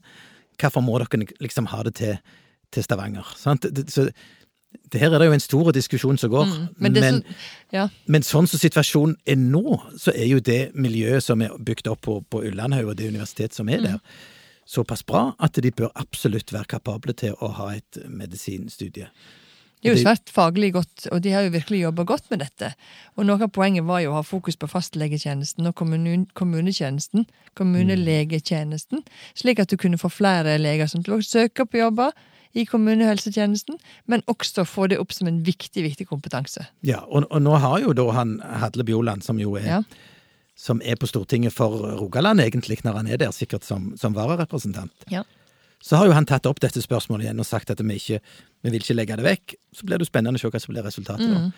Hvorfor 0.61 0.85
må 0.85 0.99
dere 1.03 1.27
liksom 1.43 1.69
ha 1.73 1.83
det 1.89 1.97
til, 1.99 2.19
til 2.73 2.87
Stavanger, 2.87 3.35
sant. 3.39 3.67
Så, 3.91 4.09
her 4.93 5.15
er 5.15 5.19
det 5.19 5.27
jo 5.27 5.33
en 5.33 5.41
stor 5.41 5.71
diskusjon 5.73 6.19
som 6.19 6.31
går, 6.31 6.45
Mm, 6.45 6.69
men 6.77 6.93
men, 6.93 7.15
så, 7.15 7.35
ja. 7.73 7.89
men 8.07 8.23
sånn 8.23 8.47
som 8.47 8.61
situasjonen 8.61 9.17
er 9.27 9.37
nå, 9.37 9.81
så 9.99 10.13
er 10.15 10.27
jo 10.27 10.39
det 10.39 10.75
miljøet 10.75 11.23
som 11.23 11.43
er 11.43 11.55
bygd 11.59 11.89
opp 11.89 12.01
på, 12.01 12.21
på 12.31 12.43
Ullandhaug, 12.45 12.89
og 12.93 12.97
det 12.97 13.09
universitet 13.09 13.55
som 13.55 13.69
er 13.69 13.81
Mm. 13.81 13.85
der, 13.85 13.99
såpass 14.67 15.03
bra 15.03 15.35
at 15.41 15.59
de 15.63 15.71
bør 15.71 15.91
absolutt 15.95 16.53
være 16.53 16.65
kapable 16.65 17.13
til 17.13 17.35
å 17.41 17.49
ha 17.49 17.73
et 17.75 17.99
medisinstudie. 18.09 19.09
Det 19.83 19.91
er 19.91 19.97
jo 19.97 20.05
svært 20.05 20.31
faglig 20.31 20.73
godt, 20.77 21.09
og 21.11 21.23
de 21.25 21.33
har 21.35 21.43
jo 21.43 21.51
virkelig 21.51 21.81
jobba 21.83 22.05
godt 22.05 22.31
med 22.31 22.39
dette. 22.39 22.69
Og 23.17 23.27
noe 23.27 23.43
av 23.43 23.51
poenget 23.51 23.83
var 23.83 23.99
jo 24.05 24.13
å 24.13 24.21
ha 24.21 24.23
fokus 24.23 24.55
på 24.55 24.69
fastlegetjenesten 24.71 25.67
og 25.67 25.75
kommunetjenesten, 25.75 27.27
kommunelegetjenesten, 27.59 29.03
slik 29.35 29.59
at 29.59 29.73
du 29.73 29.77
kunne 29.77 29.99
få 29.99 30.09
flere 30.09 30.55
leger 30.59 30.87
som 30.87 31.03
søker 31.03 31.67
på 31.67 31.83
jobber 31.83 32.13
i 32.55 32.65
kommunehelsetjenesten, 32.69 33.79
men 34.07 34.23
også 34.29 34.65
få 34.69 34.87
det 34.93 34.99
opp 35.01 35.13
som 35.17 35.29
en 35.31 35.43
viktig, 35.47 35.83
viktig 35.87 36.07
kompetanse. 36.11 36.67
Ja, 36.85 37.01
og, 37.09 37.25
og 37.31 37.43
nå 37.43 37.57
har 37.63 37.79
jo 37.81 37.93
da 37.97 38.09
han 38.17 38.39
Hadle 38.63 38.85
Bjoland, 38.85 39.25
som 39.25 39.41
jo 39.41 39.55
er, 39.57 39.67
Ja. 39.67 39.83
som 40.57 40.83
er 40.85 40.97
på 41.01 41.09
Stortinget 41.09 41.53
for 41.57 41.73
Rogaland 41.99 42.41
egentlig, 42.45 42.83
når 42.85 42.93
han 43.01 43.09
er 43.09 43.17
der, 43.25 43.33
sikkert 43.33 43.65
som, 43.65 43.95
som 43.97 44.15
vararepresentant, 44.15 44.93
Ja. 45.11 45.25
så 45.83 45.97
har 45.97 46.07
jo 46.07 46.13
han 46.13 46.27
tatt 46.29 46.47
opp 46.47 46.61
dette 46.61 46.83
spørsmålet 46.85 47.25
igjen 47.27 47.41
og 47.41 47.47
sagt 47.49 47.71
at 47.71 47.81
vi 47.81 47.97
ikke 47.99 48.21
vi 48.63 48.71
vil 48.71 48.79
ikke 48.85 48.95
legge 48.95 49.17
det 49.19 49.25
vekk. 49.27 49.55
Så 49.75 49.83
blir 49.83 49.99
det 49.99 50.05
jo 50.07 50.11
spennende 50.13 50.39
å 50.39 50.41
se 50.41 50.47
hva 50.53 50.61
som 50.63 50.71
blir 50.75 50.85
resultatet. 50.87 51.27
Mm. 51.27 51.49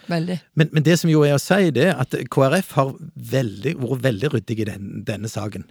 Men, 0.57 0.71
men 0.73 0.83
det 0.87 0.95
som 0.97 1.11
jo 1.11 1.21
er 1.27 1.35
å 1.37 1.41
si, 1.43 1.69
det 1.77 1.91
er 1.91 1.99
at 2.01 2.15
KrF 2.33 2.71
har 2.79 2.95
veldig, 3.35 3.75
vært 3.83 4.05
veldig 4.07 4.31
ryddig 4.33 4.57
i 4.63 4.67
den, 4.71 4.87
denne 5.05 5.29
saken. 5.29 5.67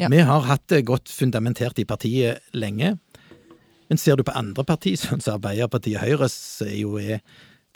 Ja. 0.00 0.08
Vi 0.10 0.18
har 0.26 0.40
hatt 0.48 0.64
det 0.72 0.80
godt 0.88 1.06
fundamentert 1.14 1.78
i 1.78 1.84
partiet 1.86 2.42
lenge. 2.58 2.96
Men 3.90 4.00
ser 4.00 4.16
du 4.16 4.24
på 4.26 4.34
andre 4.36 4.64
partier, 4.64 4.96
sånn 5.00 5.20
som 5.24 5.36
Arbeiderpartiet 5.38 5.98
og 6.00 6.06
Høyre, 6.06 6.28
som 6.32 6.70
jo 6.72 6.96
er 7.02 7.20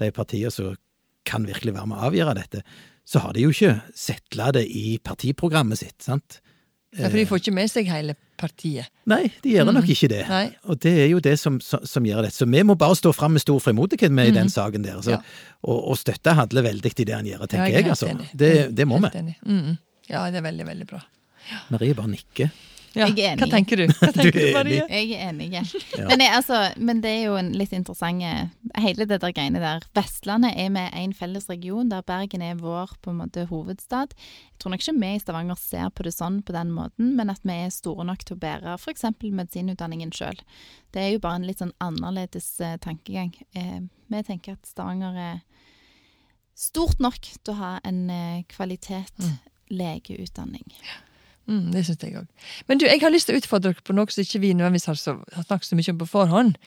de 0.00 0.10
partiene 0.14 0.52
som 0.54 0.76
kan 1.28 1.44
virkelig 1.44 1.74
være 1.74 1.88
med 1.90 1.98
å 1.98 2.06
avgjøre 2.08 2.34
dette, 2.38 2.62
så 3.08 3.20
har 3.24 3.34
de 3.36 3.42
jo 3.44 3.50
ikke 3.52 3.74
setla 3.96 4.50
det 4.56 4.66
i 4.68 4.98
partiprogrammet 5.04 5.80
sitt, 5.80 5.96
sant? 6.04 6.40
Ja, 6.96 7.10
for 7.10 7.18
de 7.20 7.26
får 7.28 7.40
ikke 7.42 7.52
med 7.52 7.68
seg 7.68 7.88
hele 7.90 8.14
partiet. 8.40 8.88
Nei, 9.10 9.26
de 9.44 9.50
gjør 9.52 9.68
nok 9.76 9.90
ikke 9.92 10.08
det. 10.08 10.22
Nei. 10.30 10.46
Og 10.72 10.78
det 10.80 10.92
er 11.02 11.08
jo 11.10 11.18
det 11.20 11.34
som, 11.40 11.58
som, 11.60 11.82
som 11.84 12.06
gjør 12.08 12.22
det. 12.24 12.30
Så 12.32 12.46
vi 12.48 12.62
må 12.64 12.78
bare 12.80 12.96
stå 12.96 13.12
fram 13.12 13.34
med 13.36 13.42
stor 13.44 13.60
frimodighet 13.60 14.14
med 14.14 14.30
i 14.30 14.34
den 14.38 14.48
saken 14.52 14.86
der. 14.86 15.02
Så, 15.04 15.18
Ja. 15.18 15.20
og, 15.68 15.82
og 15.92 15.98
støtte 16.00 16.32
handler 16.38 16.64
veldig 16.64 16.92
i 16.94 17.04
det 17.10 17.14
han 17.18 17.28
gjør, 17.28 17.44
Ja, 17.44 17.50
tenker 17.52 17.66
er 17.68 17.76
jeg. 17.82 17.90
altså. 17.92 18.08
Det, 18.32 18.52
det 18.78 18.86
må 18.88 19.02
vi. 19.04 19.34
Mm. 19.44 19.76
Ja, 20.08 20.24
det 20.32 20.40
er 20.40 20.46
veldig, 20.48 20.66
veldig 20.70 20.88
bra. 20.88 21.02
Marie 21.74 21.96
bare 21.98 22.12
nikker. 22.14 22.56
Ja. 22.96 23.06
Jeg 23.06 23.18
er 23.20 23.32
enig. 23.34 23.42
Hva 23.42 23.48
tenker 23.52 23.76
du? 23.76 23.84
Hva 23.92 24.08
tenker 24.16 24.32
du, 24.38 24.46
er 24.48 24.54
Marie? 24.56 24.84
Jeg 24.88 25.10
er 25.18 25.28
enig. 25.28 25.48
Ja. 25.52 25.62
Men, 26.08 26.22
jeg, 26.24 26.32
altså, 26.38 26.58
men 26.80 27.00
det 27.04 27.10
er 27.10 27.24
jo 27.26 27.34
en 27.36 27.50
litt 27.52 27.72
interessant 27.76 28.22
Hele 28.78 29.04
det 29.08 29.18
der 29.20 29.32
greiene 29.36 29.60
der. 29.60 29.84
Vestlandet 29.94 30.54
er 30.56 30.70
med 30.72 30.94
en 30.96 31.12
felles 31.16 31.48
region, 31.50 31.90
der 31.90 32.02
Bergen 32.06 32.42
er 32.42 32.54
vår 32.60 32.94
på 33.04 33.10
en 33.12 33.18
måte 33.20 33.44
hovedstad. 33.50 34.14
Jeg 34.16 34.62
tror 34.62 34.72
nok 34.72 34.82
ikke 34.84 34.94
vi 35.00 35.10
i 35.14 35.20
Stavanger 35.20 35.58
ser 35.60 35.90
på 35.94 36.06
det 36.06 36.14
sånn 36.16 36.40
på 36.46 36.54
den 36.56 36.72
måten, 36.74 37.12
men 37.18 37.30
at 37.30 37.44
vi 37.46 37.56
er 37.66 37.74
store 37.74 38.06
nok 38.08 38.24
til 38.24 38.36
å 38.38 38.40
bære 38.42 38.76
f.eks. 38.78 39.04
medisinutdanningen 39.22 40.14
sjøl. 40.16 40.40
Det 40.94 41.02
er 41.04 41.12
jo 41.12 41.20
bare 41.22 41.42
en 41.42 41.46
litt 41.48 41.60
sånn 41.62 41.74
annerledes 41.84 42.48
eh, 42.64 42.78
tankegang. 42.82 43.34
Eh, 43.54 43.80
vi 44.08 44.22
tenker 44.26 44.56
at 44.56 44.66
Stavanger 44.70 45.18
er 45.18 45.38
stort 46.58 46.98
nok 47.02 47.20
til 47.22 47.52
å 47.54 47.58
ha 47.60 47.74
en 47.86 48.08
eh, 48.10 48.40
kvalitet 48.50 49.12
Mm. 49.18 49.36
legeutdanning. 49.70 50.64
Mm, 51.48 51.70
det 51.72 51.84
syns 51.86 52.02
jeg 52.04 52.12
òg. 52.20 52.26
Men 52.68 52.78
du, 52.80 52.84
jeg 52.84 53.00
har 53.00 53.12
lyst 53.12 53.30
til 53.30 53.38
å 53.38 53.40
utfordre 53.40 53.72
dere 53.72 53.84
på 53.86 53.94
noe 53.96 54.12
som 54.12 54.20
ikke 54.20 54.40
vi 54.42 54.50
nødvendigvis 54.52 54.88
har, 54.90 54.98
så, 55.00 55.14
har 55.32 55.46
snakket 55.46 55.70
så 55.70 55.78
mye 55.78 55.92
om 55.94 56.00
på 56.02 56.08
forhånd. 56.10 56.58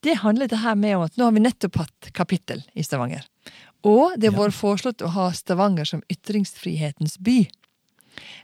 Det 0.00 0.14
handler 0.22 0.48
det 0.48 0.62
her 0.62 0.78
med 0.80 0.96
om 0.96 1.04
at 1.04 1.18
nå 1.20 1.26
har 1.28 1.34
vi 1.36 1.42
nettopp 1.44 1.76
hatt 1.82 2.08
kapittel 2.16 2.62
i 2.72 2.84
Stavanger. 2.86 3.26
Og 3.84 4.14
det 4.16 4.30
har 4.30 4.38
Ja. 4.38 4.46
vært 4.46 4.56
foreslått 4.56 5.02
å 5.04 5.10
ha 5.12 5.30
Stavanger 5.36 5.84
som 5.84 6.02
ytringsfrihetens 6.08 7.18
by. 7.20 7.42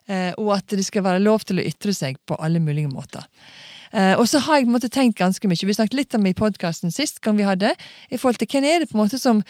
Eh, 0.09 0.33
og 0.37 0.53
at 0.59 0.67
det 0.77 0.85
skal 0.85 1.05
være 1.05 1.23
lov 1.25 1.45
til 1.45 1.59
å 1.61 1.65
ytre 1.65 1.95
seg 1.95 2.17
på 2.27 2.37
alle 2.41 2.61
mulige 2.61 2.89
måter. 2.93 3.25
Eh, 3.93 4.15
og 4.19 4.27
så 4.29 4.41
har 4.45 4.59
jeg 4.59 4.69
på 4.69 4.73
en 4.73 4.77
måte 4.77 4.91
tenkt 4.93 5.19
ganske 5.21 5.51
mye. 5.51 5.69
Vi 5.69 5.77
snakket 5.77 5.99
litt 5.99 6.17
om 6.17 6.27
det 6.27 6.35
i 6.35 6.39
podkasten 6.39 6.95
sist 6.95 7.23
gang 7.25 7.39
vi 7.39 7.49
hadde, 7.49 7.75
i 8.11 8.21
forhold 8.21 8.41
til 8.43 8.51
hvem 8.53 8.69
er 8.69 8.83
det 8.83 8.91
på 8.91 8.99
en 8.99 9.05
måte 9.05 9.21
som, 9.21 9.43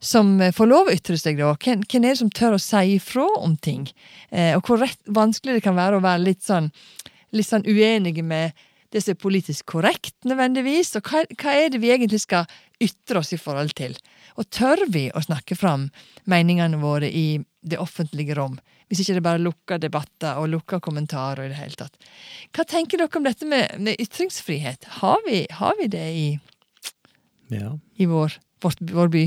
som 0.00 0.36
får 0.56 0.70
lov 0.70 0.90
å 0.90 0.96
ytre 0.96 1.18
seg, 1.20 1.40
da? 1.40 1.54
Hvem, 1.56 1.84
hvem 1.86 2.04
er 2.04 2.14
det 2.14 2.22
som 2.22 2.32
tør 2.32 2.58
å 2.58 2.62
si 2.62 2.96
ifra 2.98 3.26
om 3.40 3.56
ting? 3.56 3.88
Eh, 4.30 4.54
og 4.56 4.64
hvor 4.66 4.82
rett, 4.84 5.00
vanskelig 5.06 5.58
det 5.58 5.66
kan 5.66 5.78
være 5.78 6.00
å 6.00 6.04
være 6.04 6.24
litt 6.26 6.44
sånn, 6.46 6.70
litt 7.36 7.48
sånn 7.48 7.66
uenige 7.66 8.24
med 8.26 8.56
det 8.94 9.02
som 9.02 9.16
er 9.16 9.20
politisk 9.20 9.66
korrekt, 9.74 10.14
nødvendigvis. 10.28 10.94
Og 10.98 11.10
hva, 11.10 11.24
hva 11.40 11.56
er 11.56 11.72
det 11.72 11.82
vi 11.82 11.92
egentlig 11.92 12.22
skal 12.22 12.46
ytre 12.82 13.20
oss 13.22 13.32
i 13.34 13.40
forhold 13.40 13.74
til? 13.78 13.96
Og 14.36 14.48
tør 14.52 14.86
vi 14.92 15.08
å 15.10 15.24
snakke 15.24 15.56
fram 15.58 15.88
meningene 16.30 16.80
våre 16.80 17.10
i 17.10 17.40
det 17.66 17.80
offentlige 17.82 18.36
rom? 18.38 18.58
Hvis 18.86 19.00
ikke 19.02 19.16
det 19.16 19.22
bare 19.26 19.42
lukker 19.42 19.80
debatter 19.82 20.38
og 20.38 20.48
lukker 20.52 20.78
kommentarer 20.84 21.46
i 21.46 21.50
det 21.50 21.58
hele 21.58 21.74
tatt. 21.80 21.96
Hva 22.54 22.62
tenker 22.70 23.00
dere 23.00 23.18
om 23.18 23.24
dette 23.26 23.48
med, 23.50 23.80
med 23.82 23.98
ytringsfrihet? 24.02 24.86
Har 25.00 25.18
vi, 25.26 25.40
har 25.50 25.74
vi 25.80 25.88
det 25.90 26.04
i, 26.14 26.26
Ja. 27.50 27.72
i 27.98 28.06
vår, 28.06 28.38
vårt, 28.62 28.78
vår 28.80 29.10
by? 29.10 29.24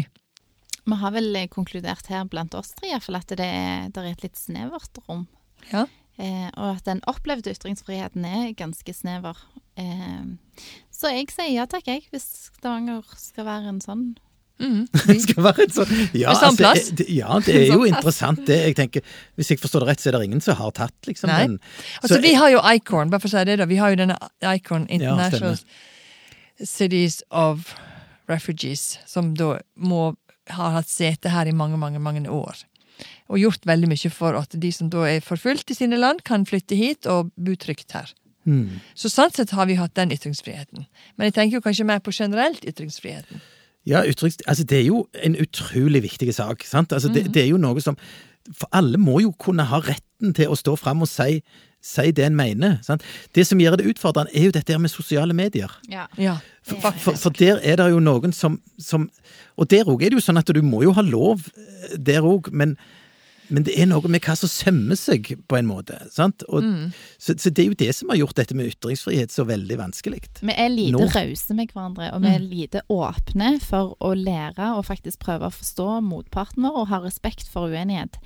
Vi 0.90 0.96
har 1.04 1.12
vel 1.12 1.36
konkludert 1.52 2.08
her 2.10 2.24
blant 2.32 2.56
oss 2.56 2.72
tre 2.78 2.88
i 2.88 2.94
hvert 2.96 3.04
fall 3.06 3.20
at 3.20 3.36
det 3.36 3.46
er, 3.46 3.90
det 3.92 4.00
er 4.02 4.14
et 4.14 4.24
litt 4.24 4.40
snevert 4.40 5.02
rom. 5.10 5.28
Ja. 5.74 5.84
Eh, 6.20 6.48
og 6.56 6.78
at 6.78 6.88
den 6.88 7.04
opplevde 7.08 7.52
ytringsfriheten 7.52 8.26
er 8.26 8.56
ganske 8.58 8.96
snever. 8.96 9.38
Eh, 9.80 10.24
så 10.92 11.12
jeg 11.14 11.30
sier 11.36 11.52
ja 11.54 11.68
takk, 11.70 11.88
jeg, 11.92 12.08
hvis 12.12 12.26
Stavanger 12.56 13.04
skal 13.20 13.48
være 13.48 13.76
en 13.76 13.84
sånn. 13.84 14.08
Mm. 14.60 14.88
Det 15.08 15.16
skal 15.24 15.44
være 15.46 15.64
en 15.64 15.72
sånn 15.72 15.92
ja, 16.20 16.34
det- 16.36 17.06
ja, 17.16 17.38
det 17.46 17.54
er 17.56 17.66
jo 17.70 17.78
sånn 17.80 17.88
interessant, 17.94 18.42
det. 18.48 18.58
Jeg 18.68 18.76
tenker, 18.76 19.06
Hvis 19.40 19.54
jeg 19.54 19.62
forstår 19.62 19.86
det 19.86 19.88
rett, 19.94 20.02
så 20.04 20.10
er 20.12 20.18
det 20.18 20.26
ingen 20.28 20.42
som 20.44 20.58
har 20.60 20.74
tatt, 20.76 20.96
liksom. 21.08 21.32
Den. 21.32 21.60
Altså, 22.02 22.16
Så 22.18 22.22
vi 22.26 22.34
har 22.36 22.52
jo 22.52 22.60
Icorn, 22.74 23.10
bare 23.14 23.24
for 23.24 23.32
å 23.32 23.36
si 23.38 23.46
det 23.48 23.60
da. 23.62 23.66
Vi 23.70 23.80
har 23.80 23.94
jo 23.94 24.02
denne 24.02 24.18
Icorn 24.44 24.88
International 24.90 25.56
Cities 26.64 27.22
of 27.32 27.74
Refugees, 28.28 28.98
som 29.08 29.34
da 29.34 29.60
må 29.80 30.16
ha 30.50 30.72
hatt 30.76 30.90
sete 30.90 31.32
her 31.32 31.48
i 31.48 31.56
mange, 31.56 31.78
mange, 31.80 32.02
mange 32.04 32.26
år. 32.30 32.66
Og 33.30 33.40
gjort 33.40 33.64
veldig 33.70 33.88
mye 33.92 34.12
for 34.12 34.36
at 34.36 34.56
de 34.60 34.72
som 34.76 34.90
da 34.92 35.06
er 35.08 35.22
forfulgt 35.24 35.72
i 35.72 35.78
sine 35.78 36.00
land, 36.02 36.24
kan 36.28 36.44
flytte 36.50 36.76
hit 36.76 37.08
og 37.08 37.32
bo 37.38 37.56
trygt 37.56 37.94
her. 37.96 38.12
Mm. 38.50 38.80
Så 38.98 39.12
sånn 39.14 39.32
sett 39.36 39.54
har 39.56 39.68
vi 39.70 39.78
hatt 39.80 39.94
den 39.96 40.12
ytringsfriheten. 40.16 40.88
Men 41.18 41.30
jeg 41.30 41.36
tenker 41.38 41.60
jo 41.60 41.64
kanskje 41.66 41.86
mer 41.88 42.02
på 42.04 42.12
generelt 42.16 42.66
ytringsfriheten. 42.66 43.42
Ja, 43.90 44.04
uttryks, 44.06 44.38
altså 44.48 44.64
det 44.70 44.78
er 44.84 44.88
jo 44.92 45.04
en 45.26 45.36
utrolig 45.42 46.04
viktig 46.06 46.30
sak. 46.38 46.62
sant? 46.70 46.94
Altså 46.94 47.10
det, 47.14 47.26
det 47.34 47.44
er 47.44 47.50
jo 47.54 47.58
noe 47.62 47.82
som 47.82 47.98
For 48.54 48.70
alle 48.74 48.98
må 49.02 49.20
jo 49.22 49.32
kunne 49.38 49.66
ha 49.70 49.80
retten 49.86 50.32
til 50.38 50.50
å 50.50 50.56
stå 50.58 50.76
fram 50.80 51.02
og 51.06 51.10
si, 51.10 51.42
si 51.86 52.06
det 52.12 52.24
en 52.26 52.36
mener. 52.38 52.78
sant? 52.86 53.04
Det 53.36 53.44
som 53.46 53.60
gjør 53.62 53.78
det 53.78 53.86
utfordrende, 53.92 54.32
er 54.34 54.48
jo 54.48 54.54
dette 54.56 54.74
her 54.74 54.80
med 54.82 54.90
sosiale 54.94 55.34
medier. 55.38 55.70
Ja. 55.90 56.08
Ja, 56.18 56.38
For- 56.66 56.94
For, 57.02 57.14
for 57.18 57.30
der 57.38 57.60
er 57.64 57.76
det 57.82 57.90
jo 57.92 58.00
noen 58.02 58.34
som, 58.34 58.60
som 58.78 59.10
Og 59.58 59.70
der 59.70 59.86
òg 59.86 60.02
er 60.06 60.10
det 60.14 60.18
jo 60.22 60.26
sånn 60.26 60.38
at 60.42 60.50
du 60.54 60.62
må 60.66 60.82
jo 60.86 60.94
ha 60.98 61.02
lov 61.06 61.46
eh, 61.58 61.98
der 61.98 62.22
òg, 62.26 62.50
men, 62.52 62.78
men 63.50 63.66
det 63.66 63.74
er 63.82 63.88
noe 63.90 64.08
med 64.12 64.22
hva 64.26 64.36
som 64.38 64.50
sømmer 64.52 64.98
seg, 65.00 65.32
på 65.50 65.58
en 65.58 65.68
måte. 65.70 65.98
sant? 66.14 66.44
Og, 66.50 66.64
så, 67.18 67.36
så 67.38 67.50
det 67.50 67.64
er 67.64 67.68
jo 67.72 67.78
det 67.80 67.90
som 67.98 68.10
har 68.14 68.20
gjort 68.22 68.36
dette 68.40 68.56
med 68.58 68.70
ytringsfrihet 68.72 69.34
så 69.34 69.46
veldig 69.50 69.78
vanskelig. 69.80 70.22
Vi 70.42 70.54
er 70.54 70.70
lite 70.70 71.06
rause 71.16 71.56
med 71.58 71.72
hverandre, 71.74 72.12
og 72.16 72.22
vi 72.24 72.32
er 72.34 72.44
lite 72.44 72.82
åpne 72.92 73.56
for 73.64 73.96
å 74.04 74.14
lære 74.18 74.72
og 74.78 74.86
faktisk 74.88 75.20
prøve 75.24 75.48
å 75.50 75.54
forstå 75.54 75.88
motparten 76.06 76.64
vår 76.66 76.78
og 76.84 76.88
ha 76.92 77.02
respekt 77.04 77.48
for 77.50 77.70
uenighet. 77.72 78.20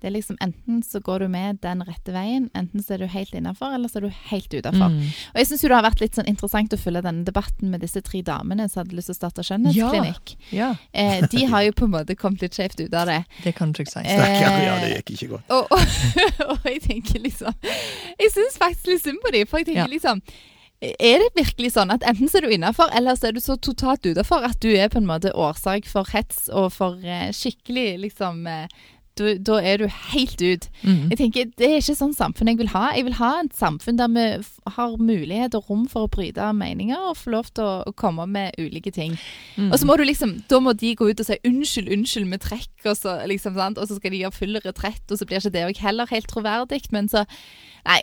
Det 0.00 0.08
er 0.10 0.16
liksom 0.16 0.38
Enten 0.40 0.80
så 0.82 1.00
går 1.04 1.26
du 1.26 1.28
med 1.28 1.58
den 1.60 1.82
rette 1.84 2.14
veien, 2.14 2.48
enten 2.56 2.80
så 2.82 2.94
er 2.96 3.02
du 3.02 3.06
helt 3.12 3.34
innafor, 3.36 3.74
eller 3.76 3.90
så 3.92 3.98
er 4.00 4.06
du 4.08 4.14
helt 4.30 4.48
utafor. 4.54 4.94
Og 5.34 5.36
jeg 5.42 5.48
syns 5.50 5.60
det 5.66 5.74
har 5.74 5.84
vært 5.84 6.00
litt 6.00 6.16
sånn 6.16 6.30
interessant 6.30 6.72
å 6.72 6.78
følge 6.80 7.02
denne 7.04 7.26
debatten 7.28 7.68
med 7.70 7.82
disse 7.84 8.00
tre 8.06 8.22
damene 8.24 8.68
som 8.70 8.80
hadde 8.82 8.96
lyst 8.96 9.10
til 9.12 9.18
å 9.18 9.20
starte 9.20 9.44
skjønnhetsklinikk. 9.44 10.34
Ja, 10.56 10.70
Eh, 10.92 11.20
de 11.30 11.44
har 11.46 11.62
jo 11.66 11.72
på 11.76 11.84
en 11.86 11.92
måte 11.92 12.16
kommet 12.18 12.40
litt 12.42 12.56
skjevt 12.56 12.80
ut 12.80 12.94
av 12.94 13.06
det. 13.10 13.20
det 13.44 13.52
kan 13.56 13.72
du 13.72 13.82
ikke 13.82 13.92
si. 13.92 14.00
Eh, 14.06 14.16
ja, 14.70 14.78
det 14.84 14.92
gikk 15.00 15.10
ikke 15.16 15.28
godt. 15.34 15.50
Og, 15.56 15.66
og, 15.70 15.98
og 16.54 16.68
jeg 16.70 16.80
tenker 16.86 17.20
liksom 17.24 17.54
Jeg 17.66 18.30
syns 18.34 18.56
faktisk 18.60 18.86
litt 18.92 19.04
synd 19.04 19.20
på 19.24 19.34
dem, 19.34 19.46
for 19.50 19.60
jeg 19.62 19.70
tenker 19.72 19.84
Ja. 19.86 19.90
liksom 19.96 20.22
er 20.80 21.20
det 21.20 21.26
virkelig 21.36 21.74
sånn 21.74 21.90
at 21.92 22.00
enten 22.08 22.24
så 22.32 22.38
er 22.38 22.46
du 22.46 22.52
innafor, 22.54 22.88
eller 22.96 23.12
så 23.12 23.26
er 23.28 23.34
du 23.36 23.40
så 23.44 23.58
totalt 23.60 24.06
utafor 24.08 24.46
at 24.48 24.56
du 24.64 24.70
er 24.72 24.88
på 24.88 24.96
en 24.96 25.08
måte 25.10 25.28
årsak 25.36 25.84
for 25.90 26.08
hets 26.08 26.46
og 26.56 26.70
for 26.72 26.96
eh, 27.04 27.26
skikkelig 27.36 27.98
liksom 28.06 28.46
eh, 28.48 28.64
du, 29.20 29.28
Da 29.38 29.58
er 29.62 29.80
du 29.80 29.86
helt 29.86 30.42
ut. 30.42 30.66
Mm. 30.82 31.10
Jeg 31.12 31.18
tenker, 31.20 31.50
Det 31.58 31.68
er 31.68 31.78
ikke 31.78 31.96
sånn 31.98 32.16
samfunn 32.16 32.50
jeg 32.52 32.60
vil 32.60 32.72
ha. 32.72 32.90
Jeg 32.96 33.06
vil 33.06 33.18
ha 33.20 33.30
et 33.44 33.54
samfunn 33.56 34.00
der 34.00 34.10
vi 34.14 34.26
har 34.76 34.96
mulighet 34.98 35.56
og 35.58 35.70
rom 35.70 35.86
for 35.90 36.08
å 36.08 36.12
bryte 36.12 36.50
meninger 36.56 37.10
og 37.10 37.18
få 37.20 37.34
lov 37.36 37.52
til 37.54 37.64
å, 37.66 37.74
å 37.86 37.94
komme 37.96 38.26
med 38.30 38.58
ulike 38.58 38.92
ting. 38.94 39.16
Mm. 39.56 39.70
Og 39.70 39.78
så 39.80 39.88
må 39.88 39.96
du 40.00 40.04
liksom, 40.06 40.36
da 40.50 40.60
må 40.62 40.74
de 40.74 40.94
gå 40.98 41.10
ut 41.10 41.22
og 41.22 41.28
si 41.28 41.38
unnskyld, 41.46 41.90
unnskyld 41.94 42.30
med 42.30 42.44
trekk, 42.44 42.72
og 42.84 42.96
så, 42.98 43.20
liksom, 43.30 43.56
sant? 43.60 43.80
og 43.80 43.88
så 43.88 43.98
skal 43.98 44.14
de 44.14 44.22
gjøre 44.24 44.36
full 44.36 44.60
retrett, 44.64 45.04
og 45.08 45.18
så 45.20 45.28
blir 45.28 45.40
ikke 45.42 45.54
det 45.54 45.66
òg 45.68 45.82
heller 45.84 46.10
helt 46.10 46.30
troverdig. 46.30 46.86
Men 46.94 47.10
så 47.12 47.26
Nei, 47.80 48.02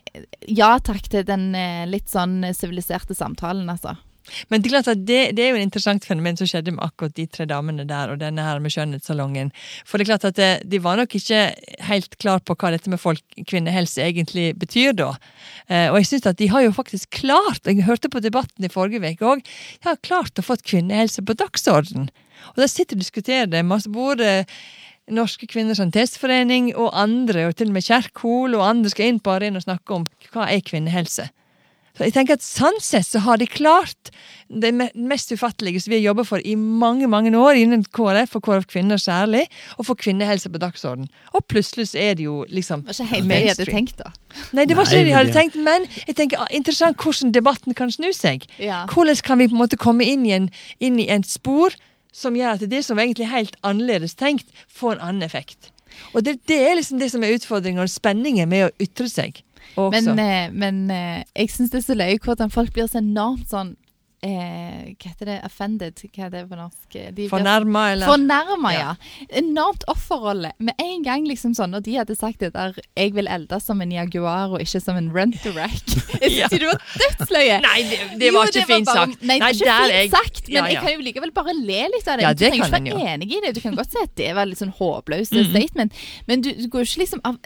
ja 0.49 0.71
takk 0.81 1.05
til 1.13 1.21
den 1.27 1.51
eh, 1.53 1.83
litt 1.85 2.09
sånn 2.09 2.39
siviliserte 2.57 3.13
samtalen, 3.13 3.67
altså. 3.69 3.93
Men 4.51 4.63
det 4.63 4.71
det, 5.07 5.39
er 5.39 5.49
jo 5.49 5.57
en 5.57 5.65
interessant 5.65 6.05
fenomen 6.05 6.37
som 6.37 6.47
skjedde 6.49 6.73
med 6.75 6.83
akkurat 6.83 7.15
de 7.15 7.25
tre 7.27 7.45
damene 7.49 7.85
der, 7.87 8.11
og 8.11 8.19
denne 8.21 8.43
her 8.43 8.59
med 8.59 8.73
skjønnhetssalongen. 8.73 9.51
For 9.85 9.97
det 9.97 10.07
er 10.07 10.11
klart 10.11 10.27
at 10.29 10.37
det, 10.39 10.51
de 10.69 10.81
var 10.83 10.99
nok 10.99 11.15
ikke 11.15 11.41
helt 11.87 12.17
klar 12.21 12.39
på 12.39 12.55
hva 12.55 12.73
dette 12.75 12.91
med 12.91 13.01
folk, 13.01 13.23
kvinnehelse 13.47 14.03
egentlig 14.03 14.51
betyr 14.59 14.95
da. 14.97 15.13
Eh, 15.67 15.89
og 15.91 15.99
jeg 16.01 16.11
synes 16.11 16.31
at 16.33 16.39
de 16.41 16.49
har 16.51 16.65
jo 16.65 16.75
faktisk 16.75 17.21
klart, 17.21 17.65
jeg 17.65 17.87
hørte 17.87 18.11
på 18.11 18.23
debatten 18.23 18.65
i 18.65 18.71
forrige 18.71 19.01
uke 19.03 19.31
òg, 19.35 19.45
de 19.81 19.89
har 19.89 20.01
klart 20.03 20.39
å 20.39 20.45
få 20.45 20.59
kvinnehelse 20.63 21.23
på 21.25 21.37
dagsorden. 21.37 22.09
Og 22.53 22.61
der 22.61 22.71
sitter 22.71 22.97
og 22.97 23.05
diskuterer 23.05 23.47
det 23.49 23.65
masse, 23.65 23.89
både 23.89 24.45
Norske 25.07 25.47
kvinners 25.47 25.79
sanitetsforening 25.79 26.73
og 26.75 26.91
andre, 26.99 27.45
og 27.47 27.55
til 27.55 27.69
og 27.71 27.77
med 27.77 27.85
Kjerkol 27.85 28.57
og 28.57 28.65
andre 28.65 28.91
skal 28.91 29.13
inn 29.13 29.21
på 29.23 29.31
arenaen 29.37 29.61
og 29.61 29.63
snakke 29.63 29.95
om 29.95 30.07
hva 30.33 30.49
er 30.51 30.65
kvinnehelse. 30.67 31.29
Så 31.97 32.05
jeg 32.05 32.13
tenker 32.13 32.37
at 32.37 32.45
Sånn 32.45 32.77
sett 32.83 33.07
så 33.07 33.21
har 33.25 33.39
de 33.41 33.47
klart 33.49 34.11
det 34.47 34.69
mest 34.71 35.31
ufattelige 35.33 35.81
som 35.81 35.91
vi 35.91 35.97
har 35.97 36.11
jobbet 36.11 36.27
for 36.29 36.43
i 36.45 36.53
mange 36.55 37.09
mange 37.09 37.33
år 37.35 37.57
innen 37.59 37.83
KrF, 37.83 38.37
og 38.37 38.45
KrF 38.45 38.67
Kvinner 38.69 39.01
særlig, 39.01 39.43
å 39.75 39.85
få 39.85 39.97
kvinnehelse 39.99 40.51
på 40.53 40.61
dagsorden. 40.61 41.09
Og 41.33 41.43
plutselig 41.49 41.89
så 41.91 41.99
er 42.05 42.15
det 42.19 42.27
jo 42.27 42.43
liksom 42.53 42.85
Det 42.85 42.93
var 42.93 43.01
ikke 43.01 43.09
helt 43.15 43.29
det 43.29 43.41
de 43.41 43.49
hadde 43.51 43.67
tenkt, 43.71 43.97
da. 44.03 44.13
Nei, 44.53 44.65
det 44.69 44.77
var 44.77 44.85
Nei, 44.85 44.93
ikke 44.93 45.01
det 45.01 45.03
de 45.03 45.09
men 45.09 45.19
hadde 45.19 45.35
tenkt, 45.35 45.59
men 45.67 45.89
jeg 46.05 46.17
tenker 46.21 46.45
ah, 46.45 46.51
interessant 46.53 47.01
hvordan 47.01 47.33
debatten 47.35 47.77
kan 47.77 47.91
snu 47.91 48.11
seg. 48.15 48.45
Ja. 48.61 48.85
Hvordan 48.93 49.19
kan 49.25 49.41
vi 49.41 49.49
på 49.49 49.57
en 49.57 49.63
måte 49.65 49.81
komme 49.81 50.05
inn 50.07 50.25
i, 50.29 50.35
en, 50.37 50.51
inn 50.79 51.01
i 51.01 51.09
en 51.11 51.25
spor 51.27 51.75
som 52.15 52.37
gjør 52.37 52.55
at 52.55 52.69
det 52.69 52.83
som 52.85 52.99
egentlig 53.01 53.27
er 53.27 53.35
helt 53.35 53.57
annerledes 53.67 54.15
tenkt, 54.17 54.47
får 54.69 54.97
en 54.97 55.09
annen 55.09 55.27
effekt. 55.27 55.73
Og 56.13 56.23
det, 56.25 56.37
det 56.49 56.57
er 56.61 56.77
liksom 56.77 57.01
det 57.01 57.11
som 57.13 57.23
er 57.25 57.35
utfordringen 57.35 57.83
og 57.83 57.91
spenningen 57.91 58.49
med 58.49 58.67
å 58.67 58.73
ytre 58.81 59.09
seg. 59.11 59.41
Også. 59.75 60.13
Men, 60.15 60.19
eh, 60.19 60.49
men 60.51 60.91
eh, 60.91 61.23
jeg 61.35 61.49
syns 61.49 61.69
det 61.73 61.81
er 61.83 61.87
så 61.93 61.97
løye 61.97 62.19
hvordan 62.23 62.49
folk 62.53 62.71
blir 62.73 62.87
så 62.87 62.97
enormt 63.01 63.49
sånn 63.49 63.75
eh, 64.25 64.95
Hva 64.97 65.11
heter 65.11 65.25
det? 65.29 65.35
Offended? 65.45 65.99
Hva 66.15 66.25
er 66.25 66.31
det 66.33 66.39
på 66.49 66.57
norsk? 66.57 66.95
De 67.13 67.27
Fornærma, 67.29 67.83
eller 67.93 68.09
Fornærma, 68.09 68.71
ja. 68.73 68.95
Ja. 68.97 69.27
Enormt 69.43 69.83
offerrolle. 69.91 70.53
Med 70.57 70.73
en 70.81 71.03
gang 71.05 71.27
liksom 71.29 71.53
sånn, 71.53 71.69
når 71.75 71.83
de 71.85 71.93
hadde 71.99 72.15
sagt 72.17 72.39
det 72.41 72.53
der 72.55 72.73
'jeg 72.97 73.13
vil 73.13 73.27
eldes 73.27 73.63
som 73.69 73.81
en 73.81 73.91
jaguar 73.91 74.49
og 74.55 74.59
ikke 74.59 74.81
som 74.81 74.97
en 74.97 75.11
rent-a-rack'. 75.13 75.93
Jeg 76.21 76.31
Ja. 76.33 76.47
synes 76.49 76.59
det 76.59 76.67
var 76.71 76.81
dødsløye. 76.97 77.61
Nei, 77.61 77.81
det, 77.83 77.99
det 78.19 78.33
var 78.33 78.47
ikke 78.49 78.65
fint 78.65 78.87
sagt. 78.89 79.21
Nei, 79.21 79.37
det 79.37 79.43
var 79.43 79.53
ikke 79.53 80.01
fint 80.01 80.11
sagt, 80.17 80.47
men 80.49 80.55
Ja, 80.55 80.65
ja. 80.65 80.71
jeg 80.73 80.81
kan 80.81 80.91
jo 80.97 81.01
likevel 81.05 81.31
bare 81.31 81.53
le 81.53 81.81
litt 81.93 82.07
av 82.07 82.17
det. 82.17 82.23
Ja, 82.25 82.33
du 82.33 82.39
det 82.41 82.49
trenger 82.51 82.65
ikke 82.65 82.97
være 82.97 83.13
enig 83.13 83.31
i 83.37 83.41
det. 83.45 83.53
Du 83.55 83.61
kan 83.61 83.75
godt 83.75 83.91
si 83.91 83.97
at 84.01 84.15
det 84.17 84.33
var 84.33 84.45
litt 84.49 84.57
sånn 84.57 84.73
håpløst 84.73 85.29
statement, 85.51 85.93
men 86.27 86.41
du, 86.41 86.49
du 86.57 86.65
går 86.67 86.81
jo 86.81 86.89
ikke 86.89 87.03
liksom 87.05 87.21
av, 87.23 87.37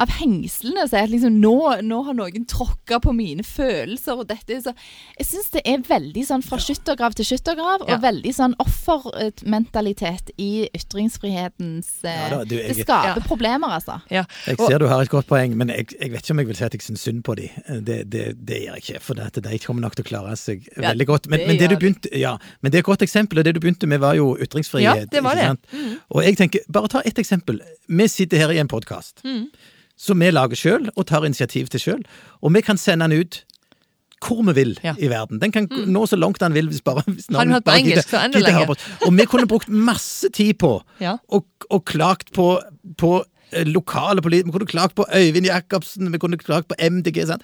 av 0.00 0.08
hengslene 0.16 0.82
og 0.86 0.88
si 0.90 0.96
at 0.96 1.10
liksom 1.12 1.34
nå, 1.42 1.52
nå 1.84 1.98
har 2.06 2.14
noen 2.16 2.46
tråkka 2.48 2.98
på 3.04 3.12
mine 3.12 3.44
følelser, 3.44 4.16
og 4.22 4.28
dette 4.30 4.56
så 4.64 4.72
Jeg 5.18 5.26
syns 5.28 5.50
det 5.52 5.62
er 5.68 5.82
veldig 5.84 6.22
sånn 6.24 6.42
fra 6.46 6.56
skyttergrav 6.58 7.14
til 7.18 7.26
skyttergrav, 7.28 7.84
Ja. 7.86 7.94
og 7.98 8.02
veldig 8.02 8.32
sånn 8.34 8.54
offermentalitet 8.58 10.30
i 10.40 10.68
ytringsfrihetens 10.76 12.04
eh, 12.04 12.10
Ja 12.16 12.28
da, 12.38 12.44
du, 12.44 12.54
jeg- 12.56 12.74
Det 12.76 12.84
skaper 12.86 13.20
Ja. 13.20 13.26
problemer, 13.26 13.68
altså. 13.68 14.00
Ja. 14.10 14.24
Jeg 14.46 14.58
Og- 14.60 14.70
ser 14.70 14.78
du 14.78 14.86
har 14.86 15.02
et 15.02 15.08
godt 15.08 15.26
poeng, 15.26 15.54
men 15.56 15.68
jeg, 15.68 15.92
jeg 16.00 16.10
vet 16.12 16.22
ikke 16.22 16.30
om 16.30 16.38
jeg 16.38 16.46
vil 16.46 16.56
si 16.56 16.64
at 16.64 16.72
jeg 16.72 16.80
syns 16.82 17.00
synd 17.00 17.22
på 17.24 17.36
de. 17.36 17.50
Det, 17.80 18.10
det, 18.10 18.24
det 18.46 18.56
gjør 18.62 18.74
jeg 18.74 18.82
ikke, 18.84 19.00
for 19.00 19.14
det 19.14 19.26
at 19.26 19.42
de 19.42 19.58
kommer 19.58 19.82
nok 19.82 19.94
til 19.96 20.04
å 20.04 20.08
klare 20.08 20.36
seg 20.36 20.66
Ja, 20.76 20.90
veldig 20.92 21.06
godt. 21.06 21.28
Men, 21.28 21.38
det 21.40 21.46
men, 21.48 21.58
det 21.58 21.68
du 21.70 21.76
begynte, 21.76 22.08
ja, 22.18 22.36
men 22.62 22.70
det 22.72 22.78
er 22.78 22.80
et 22.80 22.84
godt 22.86 23.02
eksempel, 23.02 23.38
og 23.38 23.44
det 23.44 23.54
du 23.54 23.60
begynte 23.60 23.86
med 23.86 24.00
var 24.00 24.14
jo 24.14 24.36
ytringsfrihet. 24.36 24.82
Ja, 24.82 25.04
det 25.04 25.22
var 25.22 25.34
det. 25.34 25.58
Mm. 25.72 25.98
Og 26.10 26.22
jeg 26.24 26.36
tenker, 26.36 26.60
bare 26.70 26.88
ta 26.88 27.02
ett 27.04 27.18
eksempel. 27.18 27.60
Vi 27.88 28.06
sitter 28.08 28.38
her 28.38 28.50
i 28.52 28.58
en 28.58 28.68
podkast 28.68 29.22
Mm. 29.24 29.48
Som 30.00 30.22
vi 30.22 30.30
lager 30.32 30.56
sjøl 30.56 30.88
og 30.96 31.06
tar 31.10 31.26
initiativ 31.28 31.68
til 31.72 31.82
sjøl, 31.82 32.02
og 32.40 32.54
vi 32.56 32.62
kan 32.64 32.78
sende 32.80 33.08
den 33.10 33.20
ut 33.26 33.42
hvor 34.20 34.42
vi 34.44 34.52
vil 34.52 34.74
Ja. 34.84 34.92
Mm. 34.92 34.98
i 35.00 35.08
verden. 35.08 35.38
Den 35.40 35.52
kan 35.52 35.66
nå 35.88 36.02
så 36.08 36.16
langt 36.20 36.40
den 36.42 36.52
vil 36.52 36.66
hvis 36.68 36.82
bare 36.84 37.00
hvis 37.06 37.28
vi 37.30 37.36
hatt 37.36 37.64
på 37.64 37.72
engelsk, 37.72 38.08
for 38.08 38.18
så 38.18 38.24
enda 38.28 38.42
lenger. 38.44 38.74
Og 39.06 39.14
vi 39.16 39.24
kunne 39.24 39.46
brukt 39.48 39.68
masse 39.72 40.28
tid 40.36 40.54
på 40.60 40.74
Ja. 41.00 41.14
og, 41.28 41.46
og 41.70 41.84
klagt 41.88 42.32
på, 42.36 42.60
på 43.00 43.12
eh, 43.52 43.64
lokale 43.64 44.20
politikere. 44.20 44.52
Vi 44.52 44.58
kunne 44.58 44.66
klagt 44.68 44.94
på 44.94 45.06
Øyvind 45.16 45.46
Jacobsen, 45.48 46.12
vi 46.12 46.18
kunne 46.20 46.36
klagt 46.36 46.68
på 46.68 46.76
MDG. 46.90 47.22
Sant? 47.26 47.42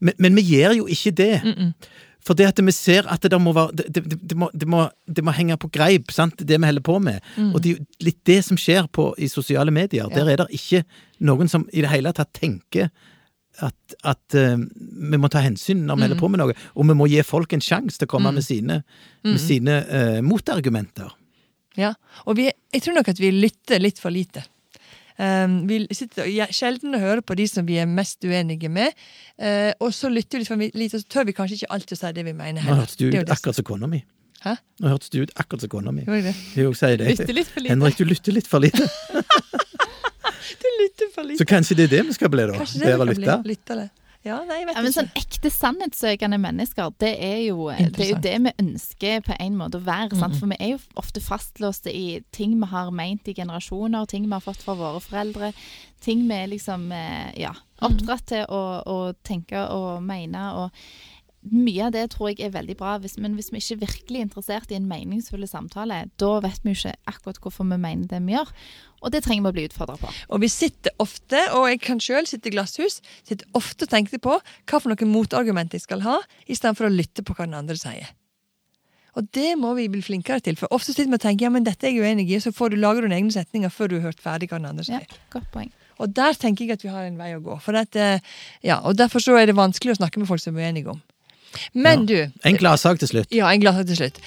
Men, 0.00 0.14
men 0.18 0.36
vi 0.36 0.42
gjør 0.48 0.72
jo 0.78 0.86
ikke 0.86 1.10
det. 1.12 1.42
For 2.24 2.36
det 2.38 2.46
at 2.48 2.60
vi 2.64 2.72
ser 2.72 3.08
at 3.12 3.24
det, 3.28 3.38
må, 3.40 3.52
være, 3.52 3.74
det, 3.76 3.90
det, 3.92 4.04
det, 4.16 4.36
må, 4.40 4.48
det, 4.56 4.68
må, 4.70 4.86
det 5.04 5.24
må 5.26 5.34
henge 5.36 5.58
på 5.60 5.68
greip, 5.72 6.12
sant? 6.14 6.40
det 6.40 6.56
vi 6.56 6.68
holder 6.70 6.84
på 6.84 6.98
med. 7.04 7.24
Og 7.50 7.58
det 7.60 7.70
er 7.70 7.74
jo 7.74 8.06
litt 8.06 8.20
det 8.24 8.38
som 8.46 8.60
skjer 8.60 8.88
på, 8.88 9.10
i 9.20 9.28
sosiale 9.28 9.74
medier. 9.74 10.08
Der 10.12 10.30
er 10.32 10.40
det 10.40 10.48
ikke 10.56 10.84
noen 11.24 11.52
som 11.52 11.66
i 11.72 11.84
det 11.84 11.92
hele 11.92 12.14
tatt 12.16 12.32
tenker 12.36 12.88
at, 13.62 13.96
at 14.02 14.34
uh, 14.34 14.56
vi 14.58 15.20
må 15.20 15.28
ta 15.30 15.42
hensyn 15.44 15.84
når 15.86 15.98
vi 15.98 16.06
holder 16.08 16.22
på 16.22 16.30
med 16.32 16.40
noe, 16.40 16.56
og 16.74 16.88
vi 16.88 16.96
må 16.98 17.06
gi 17.12 17.20
folk 17.26 17.52
en 17.54 17.62
sjanse 17.62 18.00
til 18.00 18.08
å 18.08 18.14
komme 18.16 18.32
med 18.34 18.42
sine, 18.46 18.80
med 19.26 19.42
sine 19.42 19.76
uh, 19.84 20.18
motargumenter. 20.26 21.12
Ja, 21.78 21.92
og 22.24 22.38
vi, 22.38 22.48
jeg 22.48 22.82
tror 22.82 22.98
nok 22.98 23.12
at 23.12 23.20
vi 23.20 23.30
lytter 23.34 23.82
litt 23.82 24.00
for 24.02 24.14
lite. 24.14 24.44
Um, 25.14 25.60
vi 25.68 25.84
sitter 25.94 26.26
ja, 26.26 26.48
sjelden 26.50 26.96
og 26.96 27.02
hører 27.04 27.22
på 27.22 27.36
de 27.38 27.46
som 27.46 27.66
vi 27.68 27.76
er 27.78 27.86
mest 27.86 28.24
uenige 28.26 28.70
med, 28.72 28.96
eh, 29.38 29.70
og 29.78 29.92
så 29.94 30.10
lytter 30.10 30.40
vi 30.40 30.42
litt 30.42 30.50
for 30.50 30.80
lite, 30.80 30.98
og 30.98 31.04
så 31.04 31.12
tør 31.14 31.28
vi 31.28 31.36
kanskje 31.36 31.60
ikke 31.60 31.70
alltid 31.76 31.94
å 31.94 32.00
si 32.00 32.12
det 32.16 32.26
vi 32.26 32.34
mener 32.34 32.66
Nå 32.66 32.80
hørtes 32.80 32.98
du 32.98 33.06
ut 33.12 33.30
akkurat 33.30 33.60
som 33.60 33.68
kona 33.68 33.90
mi. 33.90 34.02
Hæ? 34.44 34.56
Nå 34.82 34.90
hørtes 34.90 35.12
du 35.14 35.20
ut 35.22 35.34
akkurat 35.38 35.62
som 35.62 35.70
kona 35.72 35.94
mi. 35.94 36.04
Jo, 36.58 36.74
sier 36.76 36.98
det. 36.98 37.14
Lytter 37.14 37.38
litt 37.38 37.52
for 37.52 37.62
lite. 37.62 37.76
Henrik, 37.76 38.00
du 38.00 38.10
lytter 38.10 38.38
litt 38.40 38.50
for 38.50 38.64
lite. 38.64 38.88
Du 40.44 40.66
lytter 40.76 41.08
for 41.14 41.24
lite. 41.24 41.38
Så 41.40 41.44
kanskje 41.48 41.76
det 41.78 41.84
er 41.86 41.92
det 41.94 42.00
vi 42.10 42.14
skal 42.16 42.28
bli, 42.32 42.44
da? 42.44 42.56
Kanskje 42.58 42.82
det 42.82 42.90
Bedre 42.90 43.14
vi 43.14 43.54
lytte? 43.54 43.84
Ja, 44.24 44.38
nei, 44.48 44.62
jeg 44.62 44.68
vet 44.70 44.78
Ja, 44.78 44.82
men 44.86 44.94
sånn 44.94 45.10
ekte 45.20 45.50
sannhetssøkende 45.52 46.38
mennesker, 46.40 46.94
det 47.02 47.12
er 47.20 47.40
jo 47.44 47.68
det, 47.68 48.00
er 48.00 48.12
jo 48.14 48.20
det 48.24 48.34
vi 48.46 48.52
ønsker 48.62 49.24
på 49.26 49.36
en 49.36 49.58
måte 49.60 49.80
å 49.80 49.84
være. 49.84 50.16
Sant? 50.16 50.38
For 50.40 50.48
vi 50.48 50.56
er 50.64 50.74
jo 50.74 50.78
ofte 51.00 51.20
fastlåste 51.20 51.92
i 51.92 52.22
ting 52.32 52.56
vi 52.60 52.70
har 52.72 52.88
ment 52.94 53.28
i 53.28 53.36
generasjoner, 53.36 54.08
ting 54.08 54.24
vi 54.24 54.32
har 54.32 54.44
fått 54.44 54.64
fra 54.64 54.76
våre 54.78 55.02
foreldre. 55.04 55.52
Ting 56.04 56.24
vi 56.28 56.38
er 56.38 56.48
liksom 56.52 56.88
eh, 56.96 57.34
ja, 57.42 57.52
oppdratt 57.84 58.24
til 58.32 58.48
å, 58.48 58.62
å 58.88 58.98
tenke 59.28 59.66
og 59.76 60.00
mene. 60.04 60.46
og 60.62 61.13
mye 61.52 61.86
av 61.86 61.92
det 61.92 62.06
tror 62.14 62.30
jeg 62.30 62.46
er 62.46 62.54
veldig 62.54 62.76
bra, 62.80 62.94
hvis, 63.02 63.18
men 63.20 63.34
hvis 63.36 63.50
vi 63.52 63.60
ikke 63.60 63.76
er 63.76 63.82
virkelig 63.82 64.24
interessert 64.24 64.72
i 64.72 64.78
en 64.78 64.88
meningsfull 64.88 65.44
samtale, 65.48 66.04
da 66.20 66.32
vet 66.44 66.64
vi 66.64 66.72
jo 66.72 66.80
ikke 66.80 66.94
akkurat 67.10 67.40
hvorfor 67.42 67.68
vi 67.68 67.78
mener 67.80 68.08
det 68.08 68.22
vi 68.24 68.36
gjør. 68.36 68.50
Og 69.04 69.12
det 69.12 69.20
trenger 69.26 69.44
vi 69.44 69.52
å 69.52 69.56
bli 69.58 69.66
utfordra 69.68 69.98
på. 70.00 70.12
Og 70.32 70.40
vi 70.40 70.48
sitter 70.48 70.94
ofte, 71.04 71.40
og 71.52 71.68
jeg 71.68 71.82
kan 71.84 72.00
sjøl 72.00 72.28
sitte 72.28 72.48
i 72.48 72.54
glasshus, 72.54 73.02
sitter 73.28 73.44
ofte 73.58 73.84
og 73.84 73.92
tenker 73.92 74.22
på 74.24 74.38
hva 74.40 74.80
for 74.80 74.90
noen 74.92 75.12
motargument 75.12 75.76
jeg 75.76 75.84
skal 75.84 76.04
ha, 76.06 76.18
i 76.48 76.56
stedet 76.56 76.78
for 76.80 76.88
å 76.88 76.94
lytte 76.94 77.26
på 77.26 77.36
hva 77.36 77.48
den 77.48 77.58
andre 77.60 77.76
sier. 77.80 78.14
Og 79.14 79.28
det 79.36 79.52
må 79.60 79.76
vi 79.76 79.86
bli 79.92 80.02
flinkere 80.02 80.42
til, 80.42 80.56
for 80.58 80.72
ofte 80.74 80.90
sitter 80.90 81.12
vi 81.12 81.20
og 81.20 81.22
tenker 81.22 81.46
ja, 81.46 81.52
men 81.54 81.66
dette 81.66 81.86
er 81.86 81.94
jeg 81.94 82.02
uenig 82.02 82.26
i, 82.32 82.40
så 82.42 82.50
får 82.54 82.72
du 82.72 82.80
lage 82.80 83.04
dine 83.04 83.20
egne 83.20 83.34
setninger 83.34 83.70
før 83.70 83.92
du 83.92 83.98
har 84.00 84.08
hørt 84.08 84.22
ferdig 84.22 84.50
hva 84.50 84.58
den 84.58 84.72
andre 84.72 84.86
sier. 84.88 85.04
Ja, 85.04 85.24
godt 85.36 85.52
poeng. 85.54 85.70
Og 86.02 86.10
der 86.10 86.34
tenker 86.34 86.66
jeg 86.66 86.74
at 86.74 86.82
vi 86.82 86.90
har 86.90 87.06
en 87.06 87.20
vei 87.20 87.30
å 87.36 87.42
gå. 87.42 87.54
For 87.62 87.78
at, 87.78 87.94
eh, 87.94 88.24
ja, 88.66 88.80
og 88.82 88.96
derfor 88.98 89.22
så 89.22 89.36
er 89.38 89.46
det 89.46 89.54
vanskelig 89.54 89.94
å 89.94 90.00
snakke 90.00 90.18
med 90.18 90.26
folk 90.26 90.42
som 90.42 90.56
er 90.58 90.66
uenige 90.66 90.90
om. 90.96 91.02
Men 91.72 92.06
du 92.06 92.16
En 92.44 92.56
gladsak 92.56 92.98
til 92.98 93.08
slutt. 93.08 93.34
Ja, 93.34 93.50
en 93.52 93.60
gladsak 93.60 93.86
til 93.86 93.96
slutt. 93.96 94.20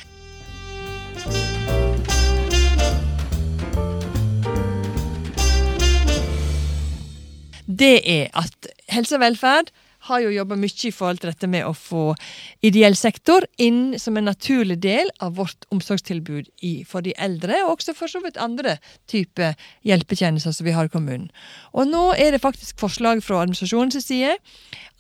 Det 7.68 8.00
er 8.10 8.28
at 8.34 8.72
helse 8.90 9.16
og 9.16 9.22
velferd 9.22 9.74
har 10.08 10.24
jo 10.24 10.34
jobba 10.34 10.58
mye 10.60 10.88
i 10.88 10.94
forhold 10.94 11.22
til 11.22 11.32
dette 11.32 11.50
med 11.52 11.66
å 11.68 11.74
få 11.78 12.04
ideell 12.66 12.96
sektor 12.98 13.46
inn 13.62 13.98
som 14.00 14.18
en 14.18 14.28
naturlig 14.30 14.80
del 14.84 15.12
av 15.24 15.38
vårt 15.40 15.68
omsorgstilbud 15.74 16.50
for 16.90 17.06
de 17.06 17.14
eldre, 17.18 17.62
og 17.66 17.78
også 17.78 17.96
for 17.98 18.12
så 18.12 18.22
vidt 18.24 18.40
andre 18.42 18.78
typer 19.12 19.56
hjelpetjenester 19.88 20.56
som 20.56 20.68
vi 20.68 20.76
har 20.76 20.90
i 20.90 20.94
kommunen. 20.94 21.30
Og 21.74 21.90
nå 21.90 22.10
er 22.16 22.34
det 22.34 22.44
faktisk 22.44 22.80
forslag 22.82 23.24
fra 23.26 23.44
administrasjonens 23.44 24.00
side 24.08 24.36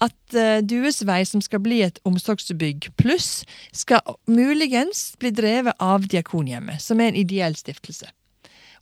at 0.04 0.38
uh, 0.38 0.60
Duesvei, 0.62 1.24
som 1.26 1.42
skal 1.42 1.64
bli 1.64 1.82
et 1.86 2.00
omsorgsbygg 2.06 2.92
pluss, 3.02 3.42
skal 3.74 4.04
muligens 4.30 5.10
bli 5.22 5.34
drevet 5.34 5.78
av 5.82 6.06
Diakonhjemmet, 6.12 6.82
som 6.84 7.02
er 7.02 7.12
en 7.12 7.22
ideell 7.24 7.58
stiftelse. 7.58 8.12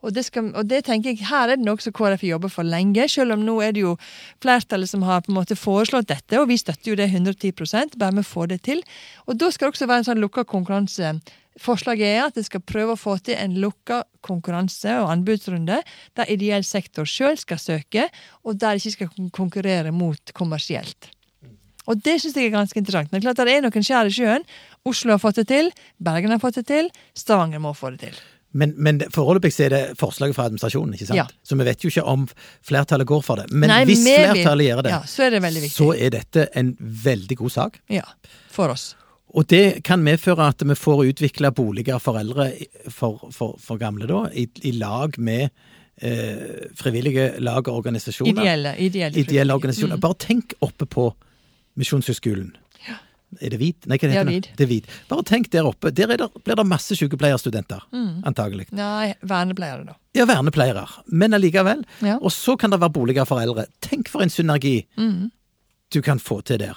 Og 0.05 0.13
det, 0.13 0.25
skal, 0.27 0.51
og 0.53 0.67
det 0.69 0.83
tenker 0.85 1.13
jeg, 1.13 1.25
Her 1.25 1.49
er 1.49 1.57
det 1.57 1.65
noe 1.65 1.81
som 1.81 1.93
KrF 1.95 2.23
jobber 2.27 2.51
for 2.53 2.67
lenge, 2.67 3.07
selv 3.09 3.33
om 3.35 3.45
nå 3.45 3.57
er 3.65 3.73
det 3.73 3.81
jo 3.81 3.95
flertallet 4.43 4.91
som 4.91 5.05
har 5.07 5.23
på 5.25 5.33
en 5.33 5.39
måte 5.39 5.57
foreslått 5.57 6.11
dette, 6.11 6.37
og 6.37 6.51
vi 6.51 6.59
støtter 6.61 6.91
jo 6.91 6.99
det 6.99 7.09
110% 7.09 7.97
bare 7.97 8.19
vi 8.19 8.25
får 8.27 8.51
det 8.53 8.61
til. 8.69 8.83
Og 9.25 9.39
Da 9.41 9.49
skal 9.51 9.71
det 9.71 9.75
også 9.75 9.89
være 9.89 10.03
en 10.03 10.09
sånn 10.11 10.21
lukka 10.21 10.45
konkurranse. 10.45 11.15
Forslaget 11.61 12.11
er 12.11 12.21
at 12.25 12.37
det 12.37 12.45
skal 12.45 12.61
prøve 12.67 12.93
å 12.93 12.99
få 12.99 13.15
til 13.23 13.39
en 13.39 13.55
lukka 13.63 14.03
konkurranse 14.25 14.91
og 14.99 15.09
anbudsrunde 15.13 15.81
der 16.19 16.31
ideell 16.31 16.65
sektor 16.67 17.07
sjøl 17.07 17.39
skal 17.39 17.61
søke, 17.61 18.09
og 18.43 18.59
der 18.59 18.75
de 18.75 18.83
ikke 18.83 18.97
skal 19.07 19.29
konkurrere 19.33 19.95
mot 19.95 20.35
kommersielt. 20.35 21.09
Og 21.85 22.01
det 22.01 22.19
syns 22.19 22.35
jeg 22.35 22.49
er 22.49 22.55
ganske 22.57 22.79
interessant. 22.81 23.11
Men 23.13 23.23
klart 23.23 23.39
det 23.39 23.53
er 23.53 23.63
noen 23.63 23.85
skjær 23.85 24.09
i 24.09 24.13
sjøen. 24.13 24.45
Oslo 24.89 25.13
har 25.13 25.21
fått 25.21 25.41
det 25.41 25.49
til, 25.53 25.69
Bergen 26.01 26.33
har 26.33 26.41
fått 26.41 26.59
det 26.59 26.67
til, 26.69 26.89
Stavanger 27.17 27.61
må 27.61 27.73
få 27.77 27.93
det 27.93 28.09
til. 28.09 28.23
Men, 28.55 28.71
men 28.79 29.01
foreløpig 29.11 29.51
er 29.65 29.73
det 29.73 29.81
forslaget 29.99 30.35
fra 30.37 30.45
administrasjonen, 30.47 30.95
ikke 30.95 31.09
sant? 31.09 31.19
Ja. 31.19 31.25
Så 31.43 31.57
vi 31.59 31.65
vet 31.67 31.83
jo 31.83 31.91
ikke 31.91 32.05
om 32.07 32.23
flertallet 32.63 33.07
går 33.09 33.23
for 33.25 33.41
det. 33.41 33.49
Men 33.51 33.67
Nei, 33.71 33.81
hvis 33.89 34.05
flertallet 34.05 34.69
gjør 34.69 34.85
det, 34.87 34.93
Ja, 34.95 35.01
så 35.11 35.25
er 35.27 35.35
det 35.35 35.71
så 35.73 35.89
er 35.93 36.13
dette 36.15 36.47
en 36.55 36.75
veldig 36.79 37.37
god 37.43 37.55
sak. 37.57 37.81
Ja, 37.91 38.05
for 38.55 38.71
oss. 38.71 38.93
Og 39.35 39.47
det 39.51 39.83
kan 39.83 40.03
medføre 40.05 40.47
at 40.47 40.63
vi 40.63 40.75
får 40.79 41.03
utvikla 41.11 41.51
boliger 41.51 41.99
for 41.99 42.15
eldre 42.19 42.53
for, 42.87 43.27
for, 43.35 43.57
for 43.59 43.81
gamle, 43.81 44.07
da, 44.07 44.23
i, 44.31 44.47
i 44.63 44.71
lag 44.79 45.19
med 45.19 45.49
eh, 45.99 46.69
frivillige 46.79 47.33
lag 47.43 47.67
og 47.67 47.81
organisasjoner. 47.81 48.31
Ideelle, 48.39 48.75
ideelle, 48.79 49.19
Ideelle 49.19 49.57
organisasjoner. 49.57 49.97
organisasjoner. 49.97 50.03
Bare 50.07 50.21
tenk 50.23 50.55
oppe 50.63 50.87
på 50.87 51.09
Misjonshøgskolen. 51.75 52.53
Er 53.41 53.49
det 53.49 53.59
hvit? 53.59 53.85
Nei, 53.89 53.97
hva 53.97 54.07
er 54.07 54.13
heter 54.13 54.29
det? 54.31 54.51
Det 54.55 54.63
er 54.63 54.69
hvit. 54.69 54.85
Bare 55.09 55.23
tenk 55.27 55.49
der 55.51 55.65
oppe. 55.67 55.91
Der 55.91 56.11
er 56.13 56.17
det, 56.17 56.29
blir 56.45 56.55
det 56.55 56.65
masse 56.67 56.95
sykepleierstudenter, 56.95 57.81
Mm. 57.91 58.23
antagelig. 58.23 58.67
Nei, 58.71 59.13
vernepleiere, 59.23 59.85
da. 59.85 59.95
Ja, 60.15 60.25
vernepleiere, 60.25 60.85
men 61.11 61.33
allikevel. 61.33 61.83
Ja. 62.01 62.17
Og 62.21 62.31
så 62.31 62.57
kan 62.57 62.69
det 62.71 62.79
være 62.79 62.93
boliger 62.95 63.25
for 63.27 63.39
eldre. 63.41 63.65
Tenk 63.81 64.07
for 64.09 64.21
en 64.21 64.29
synergi 64.29 64.85
Mm. 64.97 65.31
du 65.91 66.01
kan 66.01 66.19
få 66.19 66.41
til 66.43 66.57
der. 66.59 66.75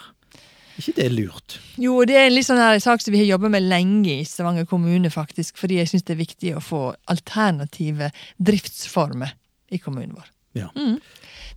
ikke 0.78 0.94
det 0.94 1.10
lurt? 1.12 1.58
Jo, 1.76 2.04
det 2.04 2.14
er 2.16 2.26
en 2.26 2.34
litt 2.34 2.46
sånn 2.46 2.56
her 2.56 2.78
sak 2.78 3.00
som 3.00 3.10
vi 3.12 3.18
har 3.18 3.26
jobbet 3.38 3.50
med 3.50 3.62
lenge 3.62 4.20
i 4.20 4.24
Stavanger 4.24 4.64
kommune, 4.64 5.10
faktisk. 5.10 5.56
Fordi 5.58 5.74
jeg 5.78 5.88
syns 5.88 6.04
det 6.04 6.14
er 6.14 6.24
viktig 6.24 6.54
å 6.56 6.60
få 6.62 6.94
alternative 7.08 8.10
driftsformer 8.40 9.32
i 9.70 9.78
kommunen 9.78 10.14
vår. 10.14 10.24
Ja. 10.54 10.68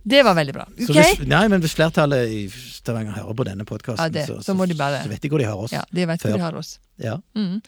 Det 0.02 0.22
var 0.26 0.34
veldig 0.34 0.54
bra. 0.54 0.64
Så 0.78 0.94
hvis, 0.96 1.20
nei, 1.30 1.42
men 1.52 1.62
hvis 1.62 1.74
flertallet 1.78 2.30
i 2.32 2.40
Stavanger 2.50 3.14
hører 3.20 3.36
på 3.38 3.46
denne 3.46 3.66
podkasten, 3.68 4.16
Ja, 4.16 4.26
så, 4.26 4.40
så 4.42 4.56
så, 4.56 4.66
de 4.66 4.76
så 4.76 5.10
vet 5.10 5.22
de 5.22 5.30
hvor 5.30 5.38
de 5.38 5.46
har 5.46 5.58
oss. 5.58 5.74
Ja, 5.74 5.84
de 5.94 6.06
vet 6.10 6.24
hvor 6.24 6.34
de 6.34 6.42
har 6.42 6.56
oss. 6.58 6.78
Ja. 7.02 7.18
Mm. 7.38 7.60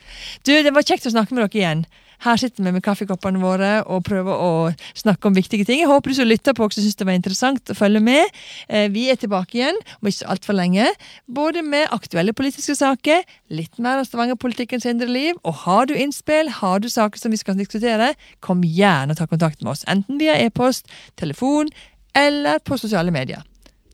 Du, 0.46 0.50
det 0.52 0.72
var 0.74 0.86
kjekt 0.86 1.06
å 1.06 1.14
snakke 1.14 1.34
med 1.34 1.46
dere 1.46 1.60
igjen. 1.60 1.84
Her 2.24 2.38
sitter 2.40 2.64
vi 2.64 2.72
med 2.72 2.82
kaffekoppene 2.84 3.40
våre 3.42 3.70
og 3.90 4.04
prøver 4.06 4.40
å 4.40 4.50
snakke 4.96 5.28
om 5.28 5.36
viktige 5.36 5.66
ting. 5.68 5.82
Jeg 5.82 5.90
håper 5.90 6.12
du 6.12 6.16
som 6.16 6.28
lytter 6.28 6.56
på 6.56 6.66
også 6.66 6.84
syns 6.84 6.96
det 7.00 7.06
var 7.08 7.18
interessant 7.18 7.72
å 7.72 7.76
følge 7.76 8.00
med. 8.04 8.38
Eh, 8.68 8.86
vi 8.94 9.08
er 9.12 9.18
tilbake 9.20 9.58
igjen 9.58 9.80
om 9.98 10.10
ikke 10.10 10.30
altfor 10.32 10.56
lenge, 10.56 10.86
både 11.26 11.64
med 11.66 11.90
aktuelle 11.94 12.32
politiske 12.36 12.76
saker, 12.78 13.24
litt 13.52 13.80
mer 13.82 14.00
av 14.00 14.08
Stavanger-politikkens 14.08 14.86
indre 14.88 15.10
liv, 15.10 15.36
og 15.44 15.64
har 15.66 15.90
du 15.90 15.96
innspill, 15.98 16.52
har 16.60 16.80
du 16.80 16.88
saker 16.92 17.20
som 17.20 17.34
vi 17.34 17.40
skal 17.40 17.58
diskutere, 17.60 18.14
kom 18.44 18.64
gjerne 18.64 19.12
og 19.12 19.20
ta 19.20 19.28
kontakt 19.30 19.60
med 19.62 19.74
oss, 19.74 19.84
enten 19.90 20.20
via 20.22 20.38
e-post, 20.40 20.88
telefon 21.20 21.72
eller 22.18 22.58
på 22.58 22.78
sosiale 22.78 23.10
medier. 23.14 23.42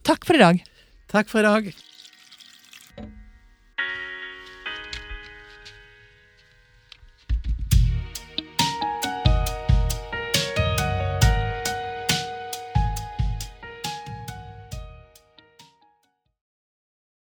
Takk 0.07 0.27
for 0.29 0.37
i 0.37 0.43
dag. 0.43 0.65
Takk 1.11 1.31
for 1.31 1.41
i 1.41 1.49
dag. 1.49 1.73